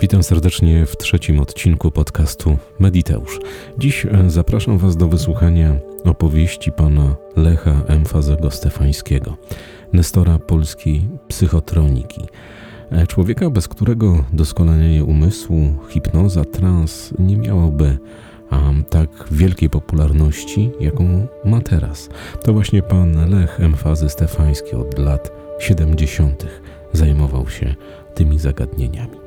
[0.00, 3.40] Witam serdecznie w trzecim odcinku podcastu Mediteusz.
[3.78, 9.36] Dziś e, zapraszam Was do wysłuchania opowieści pana Lecha Emfazego Stefańskiego,
[9.92, 12.20] nestora polskiej psychotroniki.
[12.90, 17.98] E, człowieka, bez którego doskonalenie umysłu, hipnoza, trans nie miałoby
[18.52, 22.08] um, tak wielkiej popularności, jaką ma teraz.
[22.42, 26.46] To właśnie pan Lech Emfazy Stefański od lat 70.
[26.92, 27.74] zajmował się
[28.14, 29.19] tymi zagadnieniami.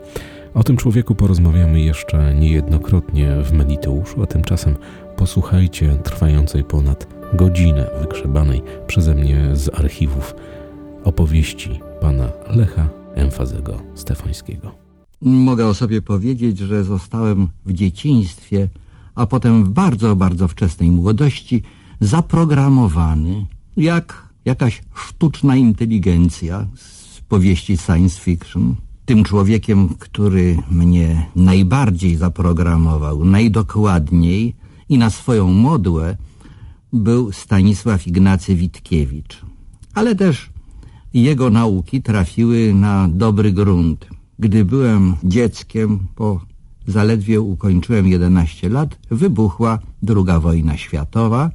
[0.53, 4.75] O tym człowieku porozmawiamy jeszcze niejednokrotnie w Mediteuszu, a tymczasem
[5.15, 10.35] posłuchajcie trwającej ponad godzinę wygrzebanej przeze mnie z archiwów
[11.03, 14.71] opowieści pana Lecha Emfazego Stefańskiego.
[15.21, 18.69] Mogę o sobie powiedzieć, że zostałem w dzieciństwie,
[19.15, 21.63] a potem w bardzo, bardzo wczesnej młodości
[21.99, 23.45] zaprogramowany
[23.77, 34.55] jak jakaś sztuczna inteligencja z powieści science fiction tym człowiekiem, który mnie najbardziej zaprogramował, najdokładniej
[34.89, 36.17] i na swoją modłę
[36.93, 39.41] był Stanisław Ignacy Witkiewicz.
[39.93, 40.49] Ale też
[41.13, 44.07] jego nauki trafiły na dobry grunt.
[44.39, 46.41] Gdy byłem dzieckiem, po
[46.87, 51.51] zaledwie ukończyłem 11 lat, wybuchła II wojna światowa.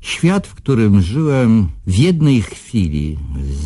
[0.00, 3.18] Świat, w którym żyłem, w jednej chwili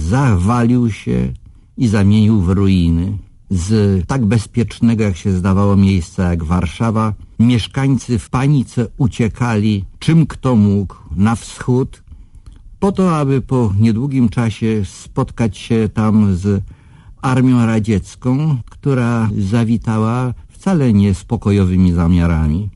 [0.09, 1.33] zawalił się,
[1.77, 3.19] i zamienił w ruiny.
[3.51, 10.57] Z tak bezpiecznego, jak się zdawało, miejsca jak Warszawa, mieszkańcy w panice uciekali, czym kto
[10.57, 12.03] mógł, na wschód,
[12.79, 16.63] po to, aby po niedługim czasie spotkać się tam z
[17.23, 22.71] armią radziecką, która zawitała wcale nie spokojowymi zamiarami.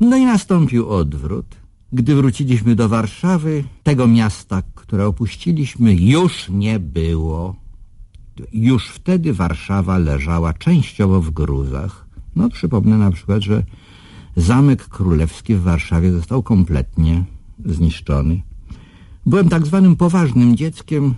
[0.00, 1.46] No i nastąpił odwrót.
[1.92, 7.56] Gdy wróciliśmy do Warszawy, tego miasta, które opuściliśmy, już nie było.
[8.52, 12.06] Już wtedy Warszawa leżała częściowo w gruzach.
[12.36, 13.62] No przypomnę na przykład, że
[14.36, 17.24] Zamek Królewski w Warszawie został kompletnie
[17.64, 18.42] zniszczony.
[19.26, 21.14] Byłem tak zwanym poważnym dzieckiem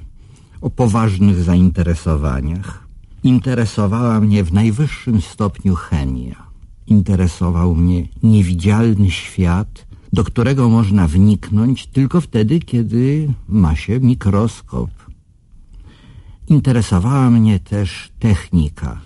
[0.60, 2.86] o poważnych zainteresowaniach.
[3.22, 6.36] Interesowała mnie w najwyższym stopniu chemia.
[6.86, 14.91] Interesował mnie niewidzialny świat, do którego można wniknąć tylko wtedy, kiedy ma się mikroskop
[16.50, 19.00] interesowała mnie też technika,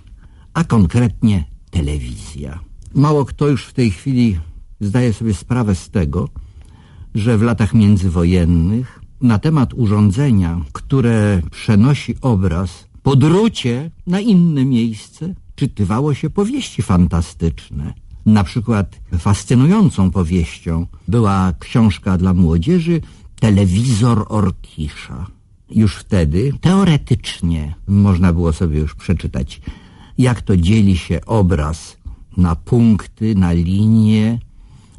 [0.54, 2.60] a konkretnie telewizja.
[2.94, 4.38] Mało kto już w tej chwili
[4.80, 6.28] zdaje sobie sprawę z tego,
[7.14, 15.34] że w latach międzywojennych na temat urządzenia, które przenosi obraz po drucie na inne miejsce,
[15.54, 17.94] czytywało się powieści fantastyczne.
[18.26, 23.00] Na przykład fascynującą powieścią była książka dla młodzieży
[23.40, 25.33] Telewizor Orkisza
[25.70, 29.60] już wtedy teoretycznie można było sobie już przeczytać,
[30.18, 31.96] jak to dzieli się obraz
[32.36, 34.38] na punkty, na linie,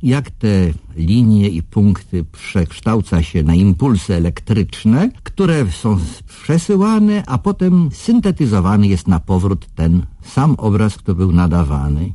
[0.04, 0.48] jak te
[0.96, 9.08] linie i punkty przekształca się na impulsy elektryczne, które są przesyłane, a potem syntetyzowany jest
[9.08, 12.14] na powrót ten sam obraz, który był nadawany.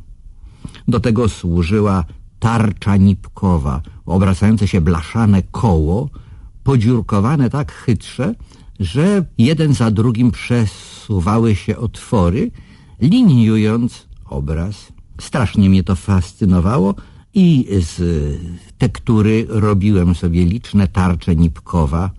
[0.87, 2.05] Do tego służyła
[2.39, 6.09] tarcza nipkowa, obracające się blaszane koło,
[6.63, 8.35] podziurkowane tak chytrze,
[8.79, 12.51] że jeden za drugim przesuwały się otwory,
[13.01, 14.93] liniując obraz.
[15.21, 16.95] Strasznie mnie to fascynowało
[17.33, 18.01] i z
[18.77, 22.11] tektury robiłem sobie liczne tarcze nipkowa,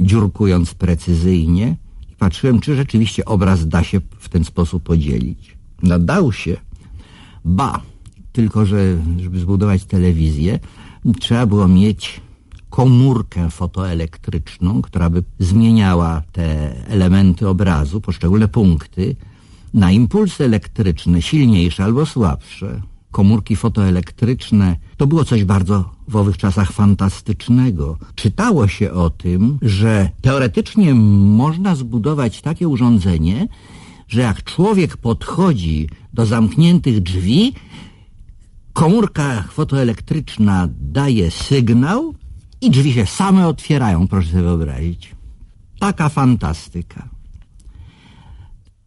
[0.00, 1.76] dziurkując precyzyjnie
[2.24, 5.56] patrzyłem, czy rzeczywiście obraz da się w ten sposób podzielić.
[5.82, 6.56] No dał się.
[7.44, 7.82] Ba,
[8.32, 10.58] tylko że żeby zbudować telewizję,
[11.20, 12.20] trzeba było mieć
[12.74, 19.16] komórkę fotoelektryczną, która by zmieniała te elementy obrazu, poszczególne punkty,
[19.74, 22.82] na impulsy elektryczne, silniejsze albo słabsze.
[23.10, 27.98] Komórki fotoelektryczne to było coś bardzo w owych czasach fantastycznego.
[28.14, 33.48] Czytało się o tym, że teoretycznie można zbudować takie urządzenie,
[34.08, 37.52] że jak człowiek podchodzi do zamkniętych drzwi,
[38.72, 42.14] komórka fotoelektryczna daje sygnał,
[42.64, 45.14] i drzwi się same otwierają, proszę sobie wyobrazić.
[45.78, 47.08] Taka fantastyka.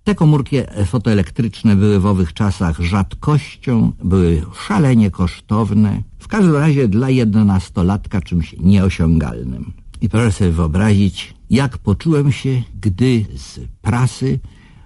[0.03, 7.09] Te komórki fotoelektryczne były w owych czasach rzadkością, były szalenie kosztowne, w każdym razie dla
[7.09, 9.73] jednonastolatka czymś nieosiągalnym.
[10.01, 14.39] I proszę sobie wyobrazić, jak poczułem się, gdy z prasy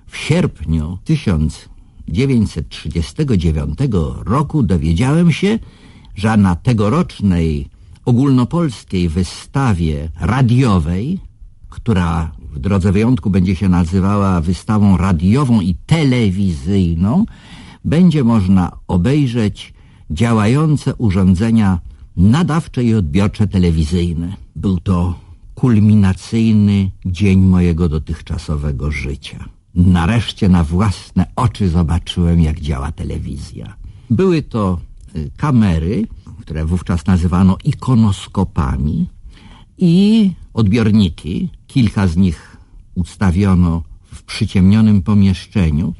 [0.07, 3.79] w sierpniu 1939
[4.25, 5.59] roku dowiedziałem się,
[6.15, 7.69] że na tegorocznej
[8.06, 11.19] ogólnopolskiej wystawie radiowej,
[11.69, 17.25] która w drodze wyjątku będzie się nazywała wystawą radiową i telewizyjną,
[17.86, 19.74] będzie można obejrzeć
[20.12, 21.80] działające urządzenia
[22.18, 24.33] nadawcze i odbiorcze telewizyjne.
[24.56, 25.19] Był to
[25.56, 29.45] kulminacyjny dzień mojego dotychczasowego życia.
[29.75, 33.74] Nareszcie na własne oczy zobaczyłem, jak działa telewizja.
[34.09, 34.80] Były to
[35.15, 36.07] y, kamery,
[36.41, 39.09] które wówczas nazywano ikonoskopami
[39.77, 41.49] i odbiorniki.
[41.67, 42.57] Kilka z nich
[42.95, 43.83] ustawiono
[44.13, 45.93] w przyciemnionym pomieszczeniu,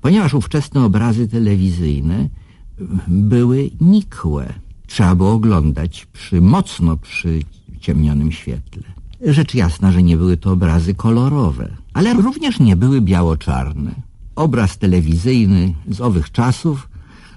[0.00, 2.28] ponieważ ówczesne obrazy telewizyjne
[3.08, 4.52] były nikłe.
[4.86, 8.82] Trzeba było oglądać przy mocno przyciemnionym świetle.
[9.20, 13.94] Rzecz jasna, że nie były to obrazy kolorowe, ale również nie były biało-czarne.
[14.36, 16.88] Obraz telewizyjny z owych czasów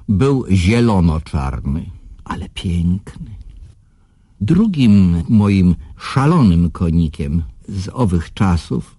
[0.10, 1.86] był zielono-czarny,
[2.24, 3.32] ale piękny.
[4.42, 8.98] Drugim moim szalonym konikiem z owych czasów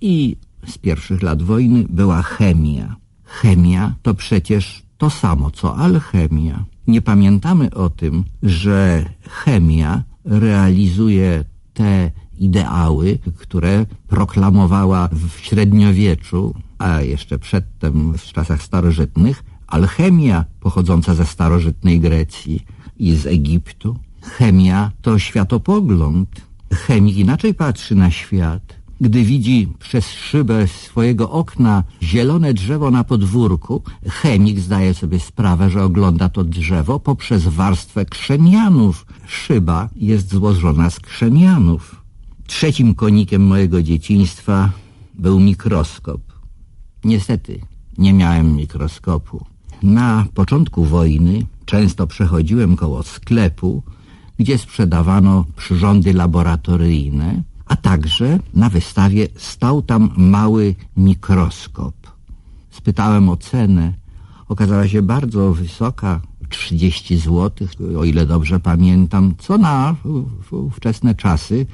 [0.00, 0.36] i
[0.66, 2.96] z pierwszych lat wojny była chemia.
[3.24, 6.64] Chemia to przecież to samo co alchemia.
[6.86, 11.44] Nie pamiętamy o tym, że chemia realizuje
[11.74, 19.44] te ideały, które proklamowała w średniowieczu, a jeszcze przedtem w czasach starożytnych,
[19.74, 22.64] alchemia pochodząca ze starożytnej Grecji
[22.98, 23.96] i z Egiptu.
[24.22, 26.28] Chemia to światopogląd.
[26.72, 28.74] Chemik inaczej patrzy na świat.
[29.00, 35.84] Gdy widzi przez szybę swojego okna zielone drzewo na podwórku, chemik zdaje sobie sprawę, że
[35.84, 39.06] ogląda to drzewo poprzez warstwę krzemianów.
[39.26, 42.02] Szyba jest złożona z krzemianów.
[42.46, 44.70] Trzecim konikiem mojego dzieciństwa
[45.14, 46.20] był mikroskop.
[47.04, 47.60] Niestety,
[47.98, 49.53] nie miałem mikroskopu.
[49.84, 53.82] Na początku wojny często przechodziłem koło sklepu,
[54.38, 61.94] gdzie sprzedawano przyrządy laboratoryjne, a także na wystawie stał tam mały mikroskop.
[62.70, 63.92] Spytałem o cenę.
[64.48, 69.94] Okazała się bardzo wysoka, 30 zł, o ile dobrze pamiętam, co na
[70.50, 71.66] ówczesne czasy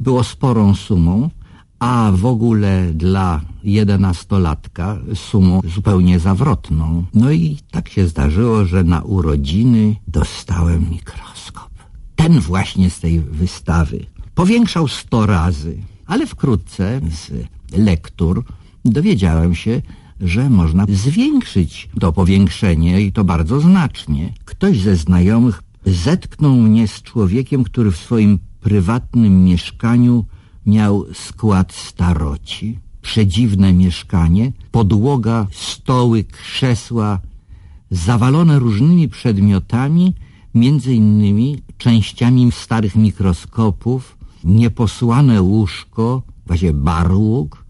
[0.00, 1.30] było sporą sumą,
[1.78, 7.04] a w ogóle dla jedenastolatka sumą zupełnie zawrotną.
[7.14, 11.70] No i tak się zdarzyło, że na urodziny dostałem mikroskop.
[12.16, 14.06] Ten właśnie z tej wystawy.
[14.34, 17.32] Powiększał sto razy, ale wkrótce z
[17.78, 18.44] lektur
[18.84, 19.82] dowiedziałem się,
[20.20, 24.32] że można zwiększyć to powiększenie i to bardzo znacznie.
[24.44, 30.24] Ktoś ze znajomych zetknął mnie z człowiekiem, który w swoim prywatnym mieszkaniu
[30.66, 32.78] miał skład staroci.
[33.02, 37.20] Przedziwne mieszkanie, podłoga, stoły, krzesła,
[37.90, 40.14] zawalone różnymi przedmiotami,
[40.54, 47.64] między innymi częściami starych mikroskopów, nieposłane łóżko, właśnie barłuk,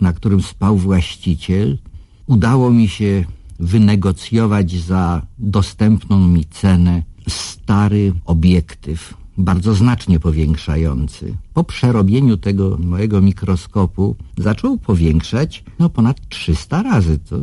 [0.00, 1.78] na którym spał właściciel.
[2.26, 3.24] Udało mi się
[3.60, 11.36] wynegocjować za dostępną mi cenę stary obiektyw bardzo znacznie powiększający.
[11.54, 17.18] Po przerobieniu tego mojego mikroskopu zaczął powiększać no ponad 300 razy.
[17.18, 17.36] To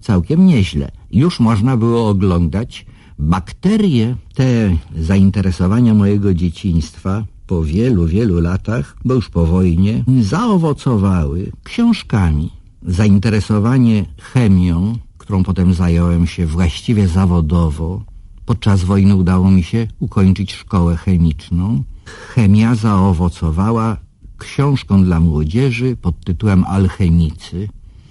[0.00, 0.90] całkiem nieźle.
[1.10, 2.86] Już można było oglądać
[3.18, 4.16] bakterie.
[4.34, 12.50] Te zainteresowania mojego dzieciństwa po wielu, wielu latach, bo już po wojnie, zaowocowały książkami.
[12.86, 18.02] Zainteresowanie chemią, którą potem zająłem się właściwie zawodowo,
[18.46, 21.84] Podczas wojny udało mi się ukończyć szkołę chemiczną.
[22.04, 23.96] Chemia zaowocowała
[24.38, 27.68] książką dla młodzieży pod tytułem Alchemicy.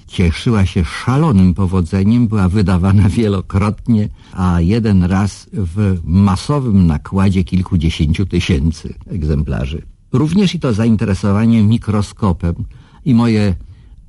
[0.08, 8.94] Cieszyła się szalonym powodzeniem, była wydawana wielokrotnie, a jeden raz w masowym nakładzie kilkudziesięciu tysięcy
[9.08, 9.82] egzemplarzy.
[10.12, 12.56] Również i to zainteresowanie mikroskopem
[13.06, 13.56] i moje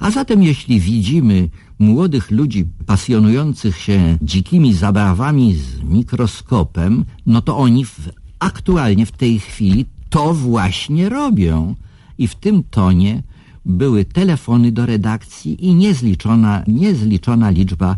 [0.00, 1.48] A zatem jeśli widzimy
[1.78, 9.40] młodych ludzi pasjonujących się dzikimi zabawami z mikroskopem, no to oni w, aktualnie w tej
[9.40, 11.74] chwili to właśnie robią.
[12.18, 13.22] I w tym tonie
[13.64, 17.96] były telefony do redakcji i niezliczona, niezliczona liczba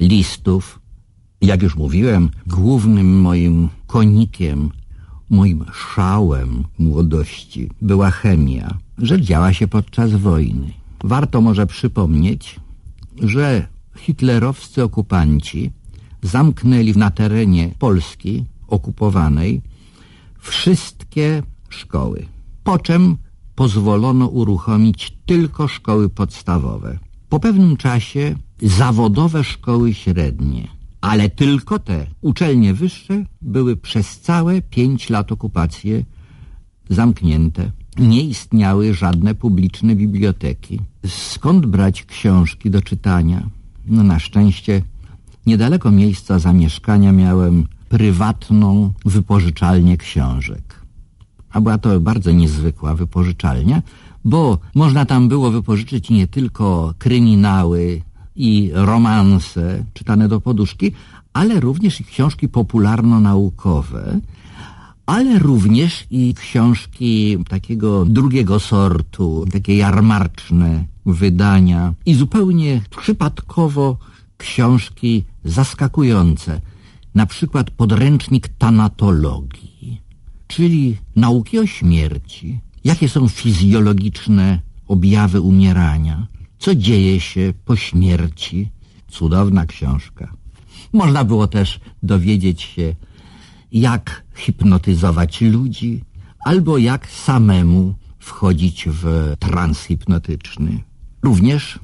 [0.00, 0.80] listów.
[1.40, 4.70] Jak już mówiłem, głównym moim konikiem,
[5.30, 10.79] moim szałem młodości była chemia, że działa się podczas wojny.
[11.04, 12.60] Warto może przypomnieć,
[13.22, 13.66] że
[13.96, 15.70] hitlerowscy okupanci
[16.22, 19.62] zamknęli na terenie Polski okupowanej
[20.38, 22.26] wszystkie szkoły,
[22.64, 23.16] po czym
[23.54, 26.98] pozwolono uruchomić tylko szkoły podstawowe.
[27.28, 30.68] Po pewnym czasie zawodowe szkoły średnie,
[31.00, 36.04] ale tylko te uczelnie wyższe były przez całe pięć lat okupacji
[36.90, 37.72] zamknięte.
[37.98, 40.80] Nie istniały żadne publiczne biblioteki.
[41.06, 43.46] Skąd brać książki do czytania?
[43.86, 44.82] No na szczęście
[45.46, 50.80] niedaleko miejsca zamieszkania miałem prywatną wypożyczalnię książek
[51.50, 53.82] a była to bardzo niezwykła wypożyczalnia,
[54.24, 58.02] bo można tam było wypożyczyć nie tylko kryminały
[58.36, 60.92] i romanse czytane do poduszki,
[61.32, 64.20] ale również i książki popularno-naukowe,
[65.10, 73.98] ale również i książki takiego drugiego sortu, takie jarmarczne wydania i zupełnie przypadkowo
[74.36, 76.60] książki zaskakujące,
[77.14, 79.70] na przykład podręcznik tanatologii
[80.50, 82.60] czyli nauki o śmierci.
[82.84, 86.26] Jakie są fizjologiczne objawy umierania?
[86.58, 88.68] Co dzieje się po śmierci?
[89.08, 90.32] Cudowna książka.
[90.92, 92.94] Można było też dowiedzieć się,
[93.72, 96.04] jak hipnotyzować ludzi,
[96.44, 100.82] albo jak samemu wchodzić w trans hipnotyczny.
[101.22, 101.78] Również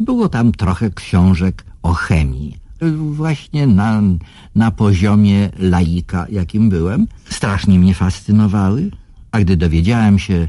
[0.00, 2.56] było tam trochę książek o chemii,
[2.92, 4.02] właśnie na,
[4.54, 8.90] na poziomie laika, jakim byłem, strasznie mnie fascynowały.
[9.32, 10.48] A gdy dowiedziałem się,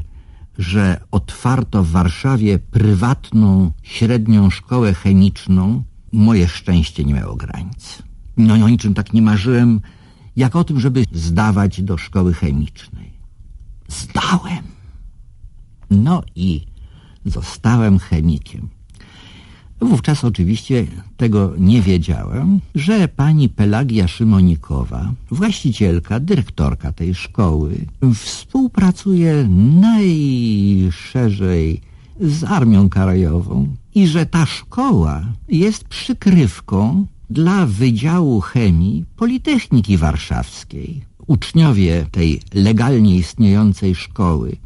[0.58, 8.02] że otwarto w Warszawie prywatną średnią szkołę chemiczną, moje szczęście nie miało granic.
[8.36, 9.80] No o niczym tak nie marzyłem,
[10.36, 13.10] jak o tym, żeby zdawać do szkoły chemicznej.
[13.88, 14.64] Zdałem.
[15.90, 16.66] No i
[17.24, 18.68] zostałem chemikiem.
[19.80, 29.48] Wówczas oczywiście tego nie wiedziałem, że pani Pelagia Szymonikowa, właścicielka, dyrektorka tej szkoły, współpracuje
[29.80, 31.80] najszerzej
[32.20, 41.04] z Armią Krajową i że ta szkoła jest przykrywką dla Wydziału Chemii Politechniki Warszawskiej.
[41.26, 44.56] Uczniowie tej legalnie istniejącej szkoły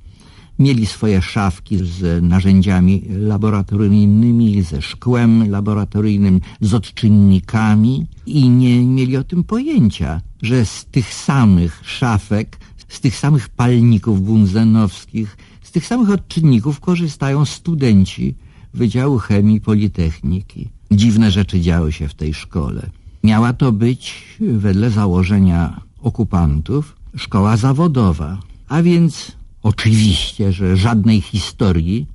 [0.60, 9.24] Mieli swoje szafki z narzędziami laboratoryjnymi, ze szkłem laboratoryjnym, z odczynnikami i nie mieli o
[9.24, 16.10] tym pojęcia, że z tych samych szafek, z tych samych palników bunzenowskich, z tych samych
[16.10, 18.34] odczynników korzystają studenci
[18.74, 20.68] Wydziału Chemii Politechniki.
[20.90, 22.90] Dziwne rzeczy działy się w tej szkole.
[23.24, 32.06] Miała to być, wedle założenia okupantów, szkoła zawodowa, a więc Oczywiście, że żadnej historii,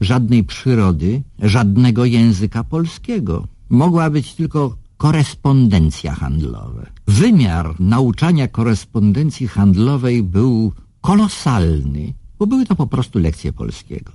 [0.00, 3.46] żadnej przyrody, żadnego języka polskiego.
[3.70, 6.86] Mogła być tylko korespondencja handlowa.
[7.06, 14.12] Wymiar nauczania korespondencji handlowej był kolosalny, bo były to po prostu lekcje polskiego.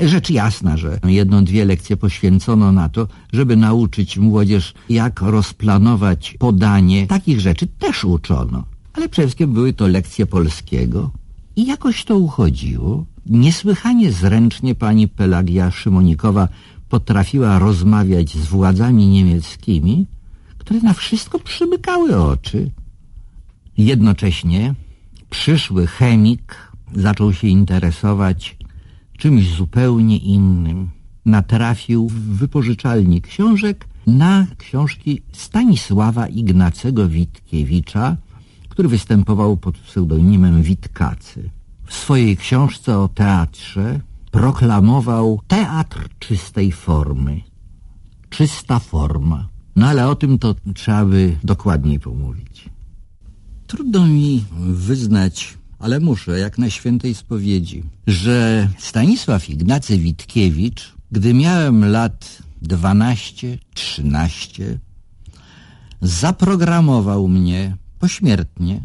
[0.00, 7.06] Rzecz jasna, że jedną, dwie lekcje poświęcono na to, żeby nauczyć młodzież, jak rozplanować podanie.
[7.06, 8.64] Takich rzeczy też uczono.
[8.92, 11.10] Ale przede wszystkim były to lekcje polskiego,
[11.56, 13.04] i jakoś to uchodziło.
[13.26, 16.48] Niesłychanie zręcznie pani Pelagia Szymonikowa
[16.88, 20.06] potrafiła rozmawiać z władzami niemieckimi,
[20.58, 22.70] które na wszystko przymykały oczy.
[23.76, 24.74] Jednocześnie
[25.30, 26.56] przyszły chemik
[26.94, 28.56] zaczął się interesować
[29.18, 30.90] czymś zupełnie innym.
[31.24, 38.16] Natrafił w wypożyczalni książek na książki Stanisława Ignacego Witkiewicza,
[38.68, 41.50] który występował pod pseudonimem Witkacy.
[41.86, 47.40] W swojej książce o teatrze proklamował teatr czystej formy.
[48.30, 49.48] Czysta forma.
[49.76, 52.70] No ale o tym to trzeba by dokładniej pomówić.
[53.66, 61.84] Trudno mi wyznać, ale muszę, jak na świętej spowiedzi, że Stanisław Ignacy Witkiewicz, gdy miałem
[61.84, 64.78] lat 12, 13,
[66.02, 68.80] zaprogramował mnie pośmiertnie,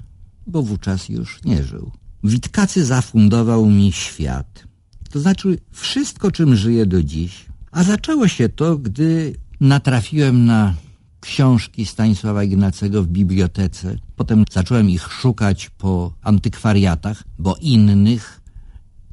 [0.48, 1.92] bo wówczas już nie żył.
[2.24, 4.64] Witkacy zafundował mi świat.
[5.10, 7.46] To znaczy wszystko, czym żyję do dziś.
[7.72, 10.74] A zaczęło się to, gdy natrafiłem na
[11.20, 13.96] książki Stanisława Ignacego w bibliotece.
[14.16, 18.42] Potem zacząłem ich szukać po antykwariatach, bo innych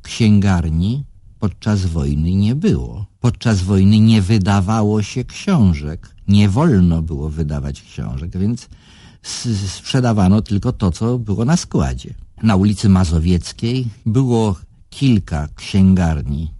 [0.02, 1.04] księgarni
[1.38, 3.06] podczas wojny nie było.
[3.20, 6.14] Podczas wojny nie wydawało się książek.
[6.28, 8.68] Nie wolno było wydawać książek, więc
[9.66, 12.14] sprzedawano tylko to, co było na składzie.
[12.42, 14.56] Na ulicy Mazowieckiej było
[14.90, 16.50] kilka księgarni,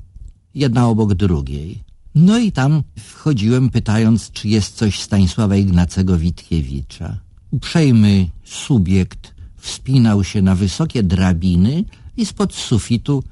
[0.55, 1.86] jedna obok drugiej.
[2.17, 7.19] No i tam wchodziłem pytając, czy jest coś Stanisława Ignacego Witkiewicza.
[7.51, 11.85] Uprzejmy subiekt wspinał się na wysokie drabiny
[12.17, 13.23] i spod sufitu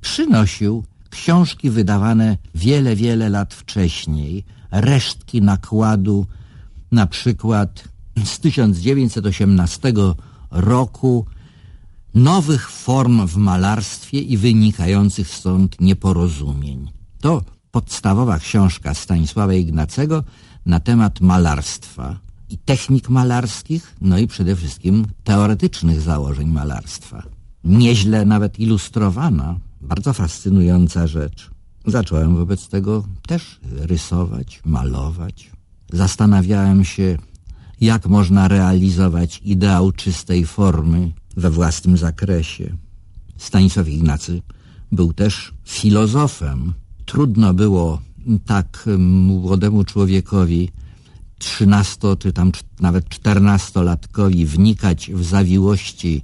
[0.00, 6.26] przynosił książki wydawane wiele, wiele lat wcześniej, resztki nakładu,
[6.92, 7.84] na przykład
[8.24, 9.92] z 1918
[10.50, 11.26] roku,
[12.14, 16.90] nowych form w malarstwie i wynikających stąd nieporozumień.
[17.20, 20.24] To podstawowa książka Stanisława Ignacego
[20.66, 27.22] na temat malarstwa i technik malarskich, no i przede wszystkim teoretycznych założeń malarstwa.
[27.64, 31.50] Nieźle nawet ilustrowana, bardzo fascynująca rzecz.
[31.86, 35.50] Zacząłem wobec tego też rysować, malować.
[35.92, 37.18] Zastanawiałem się,
[37.80, 42.76] jak można realizować ideał czystej formy we własnym zakresie.
[43.36, 44.42] Stanisław Ignacy
[44.92, 46.72] był też filozofem.
[47.06, 48.00] Trudno było
[48.46, 50.70] tak młodemu człowiekowi,
[51.38, 56.22] trzynasto czy tam nawet czternastolatkowi wnikać w zawiłości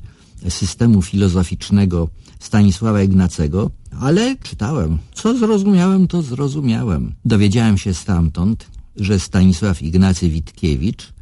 [0.48, 4.98] systemu filozoficznego Stanisława Ignacego, ale czytałem.
[5.14, 7.14] Co zrozumiałem, to zrozumiałem.
[7.24, 11.12] Dowiedziałem się stamtąd, że Stanisław Ignacy Witkiewicz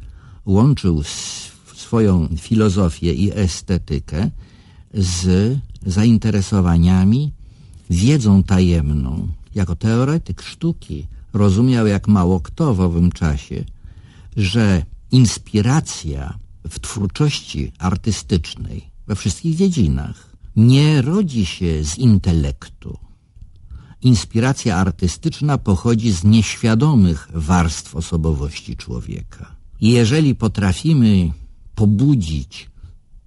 [0.45, 1.03] łączył
[1.75, 4.29] swoją filozofię i estetykę
[4.93, 7.31] z zainteresowaniami
[7.89, 9.27] wiedzą tajemną.
[9.57, 13.63] Jako teoretyk sztuki rozumiał jak mało kto w owym czasie,
[14.35, 16.37] że inspiracja
[16.69, 22.97] w twórczości artystycznej we wszystkich dziedzinach nie rodzi się z intelektu.
[24.01, 29.55] Inspiracja artystyczna pochodzi z nieświadomych warstw osobowości człowieka.
[29.81, 31.31] Jeżeli potrafimy
[31.75, 32.69] pobudzić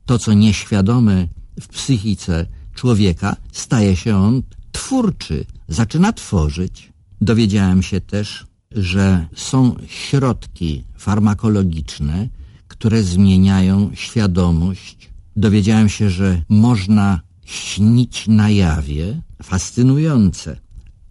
[0.07, 1.29] to, co nieświadome
[1.61, 6.93] w psychice człowieka, staje się on twórczy, zaczyna tworzyć.
[7.21, 12.29] Dowiedziałem się też, że są środki farmakologiczne,
[12.69, 15.11] które zmieniają świadomość.
[15.37, 19.23] Dowiedziałem się, że można śnić na jawie.
[19.43, 20.61] Fascynujące.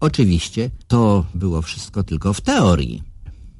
[0.00, 3.02] Oczywiście to było wszystko tylko w teorii.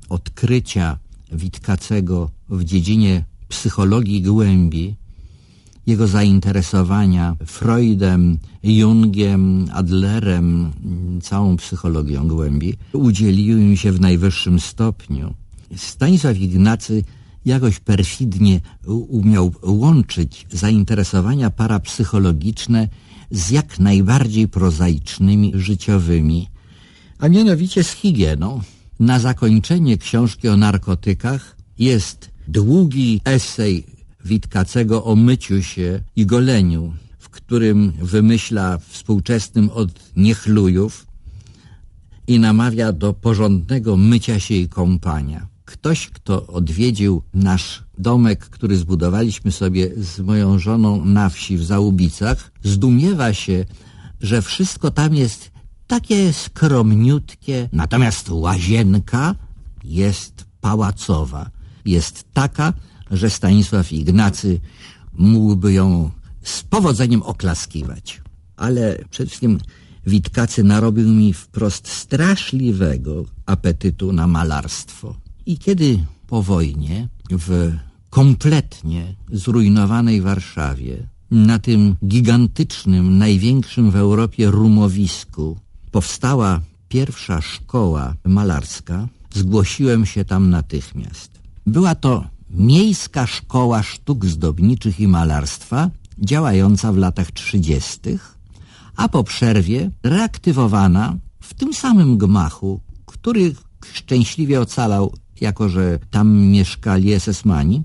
[0.09, 0.99] Odkrycia
[1.33, 4.97] Witkacego w dziedzinie psychologii głębi,
[5.87, 10.73] jego zainteresowania Freudem, Jungiem, Adlerem,
[11.23, 15.35] całą psychologią głębi, udzieliły mi się w najwyższym stopniu.
[15.77, 17.05] Stanisław Ignacy
[17.45, 18.61] jakoś perfidnie
[19.09, 22.89] umiał łączyć zainteresowania parapsychologiczne
[23.31, 26.49] z jak najbardziej prozaicznymi, życiowymi,
[27.19, 28.61] a mianowicie z higieną.
[29.01, 33.87] Na zakończenie książki o narkotykach jest długi esej
[34.25, 41.07] Witkacego o myciu się i goleniu, w którym wymyśla współczesnym od niechlujów
[42.27, 45.47] i namawia do porządnego mycia się i kąpania.
[45.65, 52.53] Ktoś, kto odwiedził nasz domek, który zbudowaliśmy sobie z moją żoną na wsi w Załubicach,
[52.65, 53.65] zdumiewa się,
[54.21, 55.51] że wszystko tam jest
[55.87, 59.35] takie skromniutkie, natomiast łazienka
[59.85, 61.51] jest pałacowa.
[61.85, 62.73] Jest taka,
[63.11, 64.61] że Stanisław Ignacy
[65.13, 66.11] mógłby ją
[66.43, 68.21] z powodzeniem oklaskiwać.
[68.57, 69.59] Ale przede wszystkim
[70.07, 75.15] Witkacy narobił mi wprost straszliwego apetytu na malarstwo.
[75.47, 77.73] I kiedy po wojnie w
[78.11, 85.59] kompletnie zrujnowanej Warszawie, na tym gigantycznym, największym w Europie rumowisku,
[85.91, 91.41] powstała pierwsza szkoła malarska, zgłosiłem się tam natychmiast.
[91.67, 98.01] Była to Miejska Szkoła Sztuk Zdobniczych i Malarstwa, działająca w latach 30.,
[98.97, 103.55] a po przerwie reaktywowana w tym samym gmachu, który
[103.93, 107.83] szczęśliwie ocalał, jako że tam mieszkali SS-mani,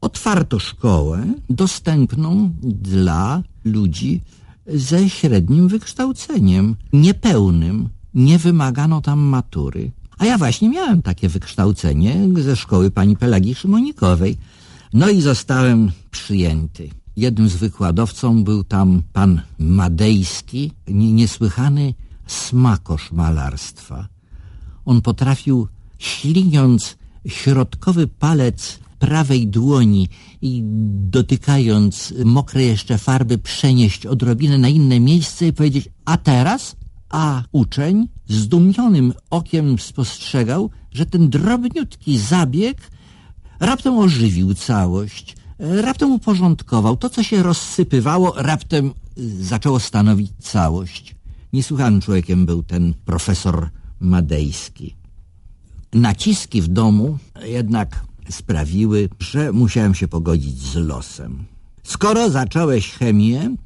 [0.00, 4.20] otwarto szkołę dostępną dla ludzi
[4.66, 9.90] ze średnim wykształceniem, niepełnym, nie wymagano tam matury.
[10.18, 14.36] A ja właśnie miałem takie wykształcenie ze szkoły pani Pelagii Szymonikowej.
[14.92, 16.90] No i zostałem przyjęty.
[17.16, 21.94] Jednym z wykładowcą był tam pan Madejski, niesłychany
[22.26, 24.08] smakosz malarstwa.
[24.84, 26.96] On potrafił, śliniąc
[27.26, 30.08] środkowy palec prawej dłoni
[30.42, 30.62] i
[31.10, 36.76] dotykając mokrej jeszcze farby przenieść odrobinę na inne miejsce i powiedzieć, a teraz?
[37.14, 42.90] A uczeń zdumionym okiem spostrzegał, że ten drobniutki zabieg
[43.60, 46.96] raptem ożywił całość, raptem uporządkował.
[46.96, 48.92] To, co się rozsypywało, raptem
[49.40, 51.16] zaczęło stanowić całość.
[51.52, 54.96] Niesłychanym człowiekiem był ten profesor Madejski.
[55.92, 61.44] Naciski w domu jednak sprawiły, że musiałem się pogodzić z losem.
[61.82, 63.56] Skoro zacząłeś chemię,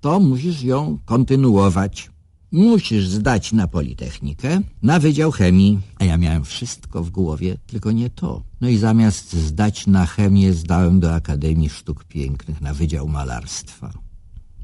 [0.00, 2.13] to musisz ją kontynuować.
[2.54, 5.80] Musisz zdać na Politechnikę, na Wydział Chemii.
[5.98, 8.42] A ja miałem wszystko w głowie, tylko nie to.
[8.60, 13.92] No i zamiast zdać na chemię, zdałem do Akademii Sztuk Pięknych na Wydział Malarstwa.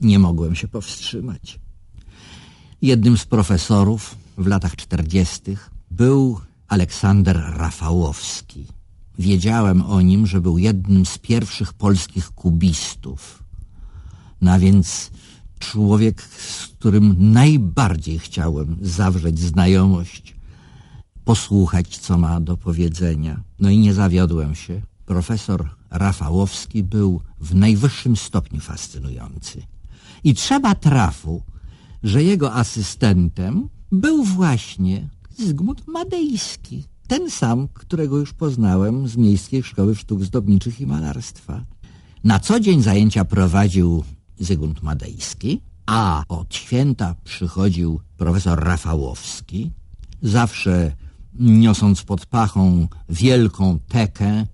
[0.01, 1.61] Nie mogłem się powstrzymać.
[2.83, 8.67] Jednym z profesorów w latach czterdziestych był Aleksander Rafałowski.
[9.19, 13.43] Wiedziałem o nim, że był jednym z pierwszych polskich kubistów.
[14.41, 15.11] No więc
[15.61, 20.37] człowiek, z którym najbardziej chciałem zawrzeć znajomość,
[21.25, 23.43] posłuchać, co ma do powiedzenia.
[23.61, 24.83] No i nie zawiodłem się.
[25.07, 29.63] Profesor Rafałowski był w najwyższym stopniu fascynujący.
[30.25, 31.43] I trzeba trafu,
[32.03, 39.95] że jego asystentem był właśnie Zygmunt Madejski, ten sam, którego już poznałem z Miejskiej Szkoły
[39.95, 41.65] Sztuk Zdobniczych i Malarstwa.
[42.25, 44.05] Na co dzień zajęcia prowadził
[44.41, 49.71] Zygmunt Madejski, a od święta przychodził profesor Rafałowski,
[50.23, 50.93] zawsze
[51.35, 54.47] niosąc pod pachą wielką tekę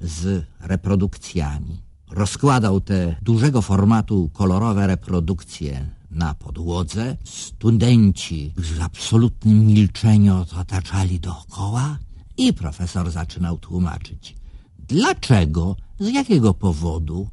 [0.00, 1.82] z reprodukcjami.
[2.10, 7.16] Rozkładał te dużego formatu kolorowe reprodukcje na podłodze.
[7.24, 11.98] Studenci w absolutnym milczeniu otaczali dookoła
[12.36, 14.36] i profesor zaczynał tłumaczyć.
[14.78, 17.28] Dlaczego, z jakiego powodu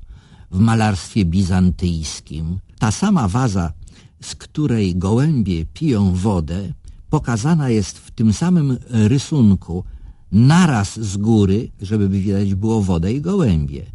[0.54, 3.74] w malarstwie bizantyjskim ta sama waza,
[4.22, 6.74] z której gołębie piją wodę,
[7.10, 9.84] pokazana jest w tym samym rysunku
[10.32, 13.86] naraz z góry, żeby widać było wodę i gołębie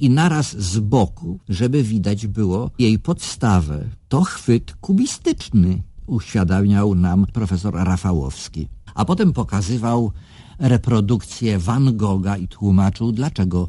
[0.00, 3.84] i naraz z boku, żeby widać było jej podstawę.
[4.08, 8.68] To chwyt kubistyczny, uświadamiał nam profesor Rafałowski.
[8.94, 10.12] A potem pokazywał
[10.58, 13.68] reprodukcję Van Gogha i tłumaczył, dlaczego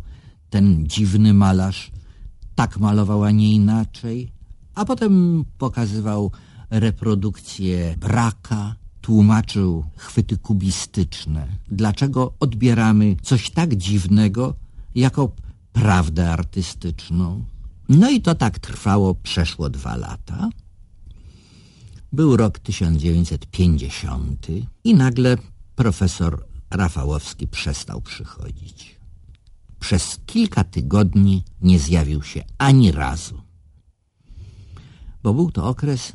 [0.50, 1.92] ten dziwny malarz
[2.60, 4.32] tak malował, a nie inaczej.
[4.76, 6.32] A potem pokazywał
[6.70, 11.48] reprodukcję Braka, tłumaczył chwyty kubistyczne.
[11.72, 14.54] Dlaczego odbieramy coś tak dziwnego
[14.96, 15.32] jako
[15.74, 17.46] prawdę artystyczną.
[17.90, 20.50] No i to tak trwało przeszło dwa lata.
[22.12, 24.48] Był rok 1950
[24.84, 25.38] i nagle
[25.76, 28.99] profesor Rafałowski przestał przychodzić.
[29.80, 33.42] Przez kilka tygodni nie zjawił się ani razu.
[35.24, 36.14] Bo był to okres,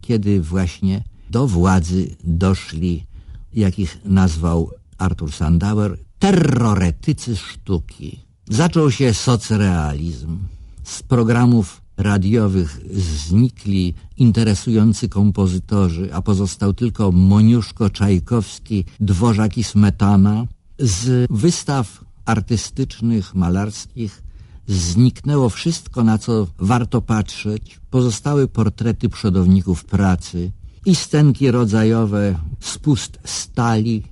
[0.00, 3.06] kiedy właśnie do władzy doszli,
[3.52, 8.20] jakich nazwał Arthur Sandauer, terroretycy sztuki.
[8.48, 10.38] Zaczął się socrealizm.
[10.84, 12.80] Z programów radiowych
[13.28, 20.46] znikli interesujący kompozytorzy, a pozostał tylko Moniuszko Czajkowski, Dworzak i Smetana.
[20.78, 24.22] Z wystaw artystycznych, malarskich
[24.66, 27.80] zniknęło wszystko, na co warto patrzeć.
[27.90, 30.52] Pozostały portrety przodowników pracy
[30.86, 34.02] i scenki rodzajowe, spust stali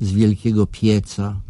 [0.00, 1.40] z wielkiego pieca,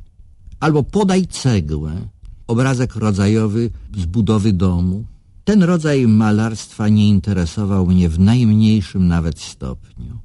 [0.60, 2.08] albo podaj cegłę,
[2.46, 5.04] obrazek rodzajowy z budowy domu.
[5.44, 10.18] Ten rodzaj malarstwa nie interesował mnie w najmniejszym nawet stopniu.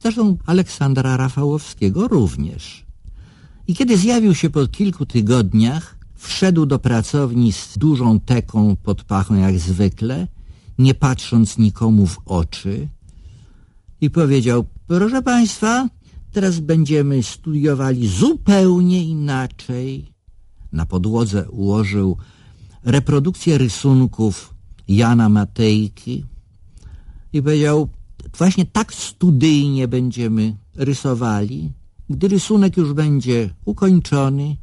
[0.00, 2.85] Zresztą Aleksandra Rafałowskiego również.
[3.68, 9.34] I kiedy zjawił się po kilku tygodniach, wszedł do pracowni z dużą teką pod pachą
[9.34, 10.28] jak zwykle,
[10.78, 12.88] nie patrząc nikomu w oczy
[14.00, 15.88] i powiedział, proszę państwa,
[16.32, 20.12] teraz będziemy studiowali zupełnie inaczej.
[20.72, 22.16] Na podłodze ułożył
[22.84, 24.54] reprodukcję rysunków
[24.88, 26.24] Jana Matejki
[27.32, 27.88] i powiedział,
[28.38, 31.72] właśnie tak studyjnie będziemy rysowali,
[32.10, 34.56] gdy rysunek już będzie ukończony,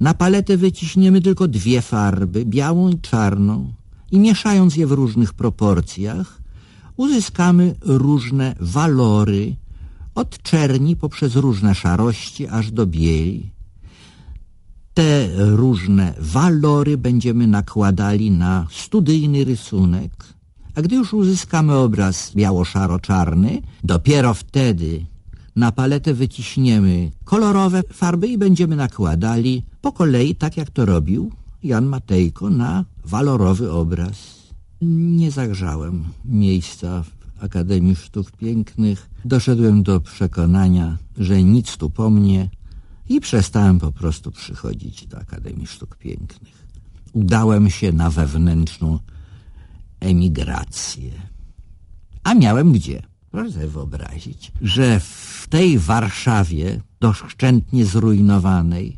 [0.00, 3.72] na paletę wyciśniemy tylko dwie farby, białą i czarną
[4.10, 6.42] i mieszając je w różnych proporcjach,
[6.96, 9.56] uzyskamy różne walory,
[10.14, 13.50] od czerni poprzez różne szarości aż do bieli.
[14.94, 20.12] Te różne walory będziemy nakładali na studyjny rysunek,
[20.74, 25.06] a gdy już uzyskamy obraz biało-szaro-czarny, dopiero wtedy
[25.56, 31.86] na paletę wyciśniemy kolorowe farby i będziemy nakładali po kolei, tak jak to robił Jan
[31.86, 34.16] Matejko, na walorowy obraz.
[34.82, 39.10] Nie zagrzałem miejsca w Akademii Sztuk Pięknych.
[39.24, 42.48] Doszedłem do przekonania, że nic tu po mnie
[43.08, 46.66] i przestałem po prostu przychodzić do Akademii Sztuk Pięknych.
[47.12, 48.98] Udałem się na wewnętrzną
[50.00, 51.10] emigrację.
[52.24, 53.02] A miałem gdzie?
[53.30, 58.96] Proszę sobie wyobrazić, że w tej Warszawie doszczętnie zrujnowanej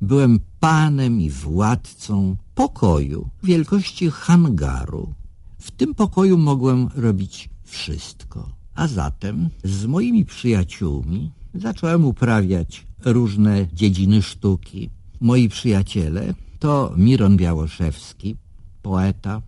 [0.00, 5.14] byłem panem i władcą pokoju wielkości hangaru.
[5.58, 8.48] W tym pokoju mogłem robić wszystko.
[8.74, 14.90] A zatem z moimi przyjaciółmi zacząłem uprawiać różne dziedziny sztuki.
[15.20, 18.36] Moi przyjaciele to Miron Białoszewski,
[18.82, 19.42] poeta,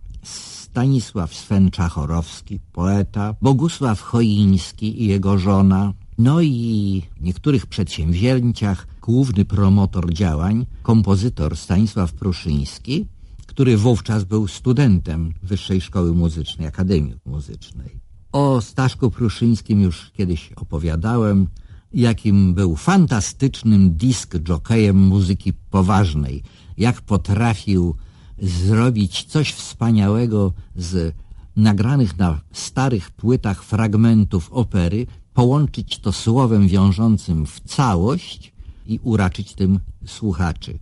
[0.77, 10.13] Stanisław Sven-Czachorowski, poeta, Bogusław Choiński i jego żona, no i w niektórych przedsięwzięciach główny promotor
[10.13, 13.07] działań, kompozytor Stanisław Pruszyński,
[13.47, 17.91] który wówczas był studentem Wyższej Szkoły Muzycznej, Akademii Muzycznej.
[18.33, 21.49] O Staszku Pruszyńskim już kiedyś opowiadałem,
[21.95, 26.43] jakim był fantastycznym disk jokejem muzyki poważnej,
[26.79, 27.95] jak potrafił
[28.39, 31.15] zrobić coś wspaniałego z
[31.57, 38.53] nagranych na starych płytach fragmentów opery, połączyć to słowem wiążącym w całość
[38.87, 40.79] i uraczyć tym słuchaczy.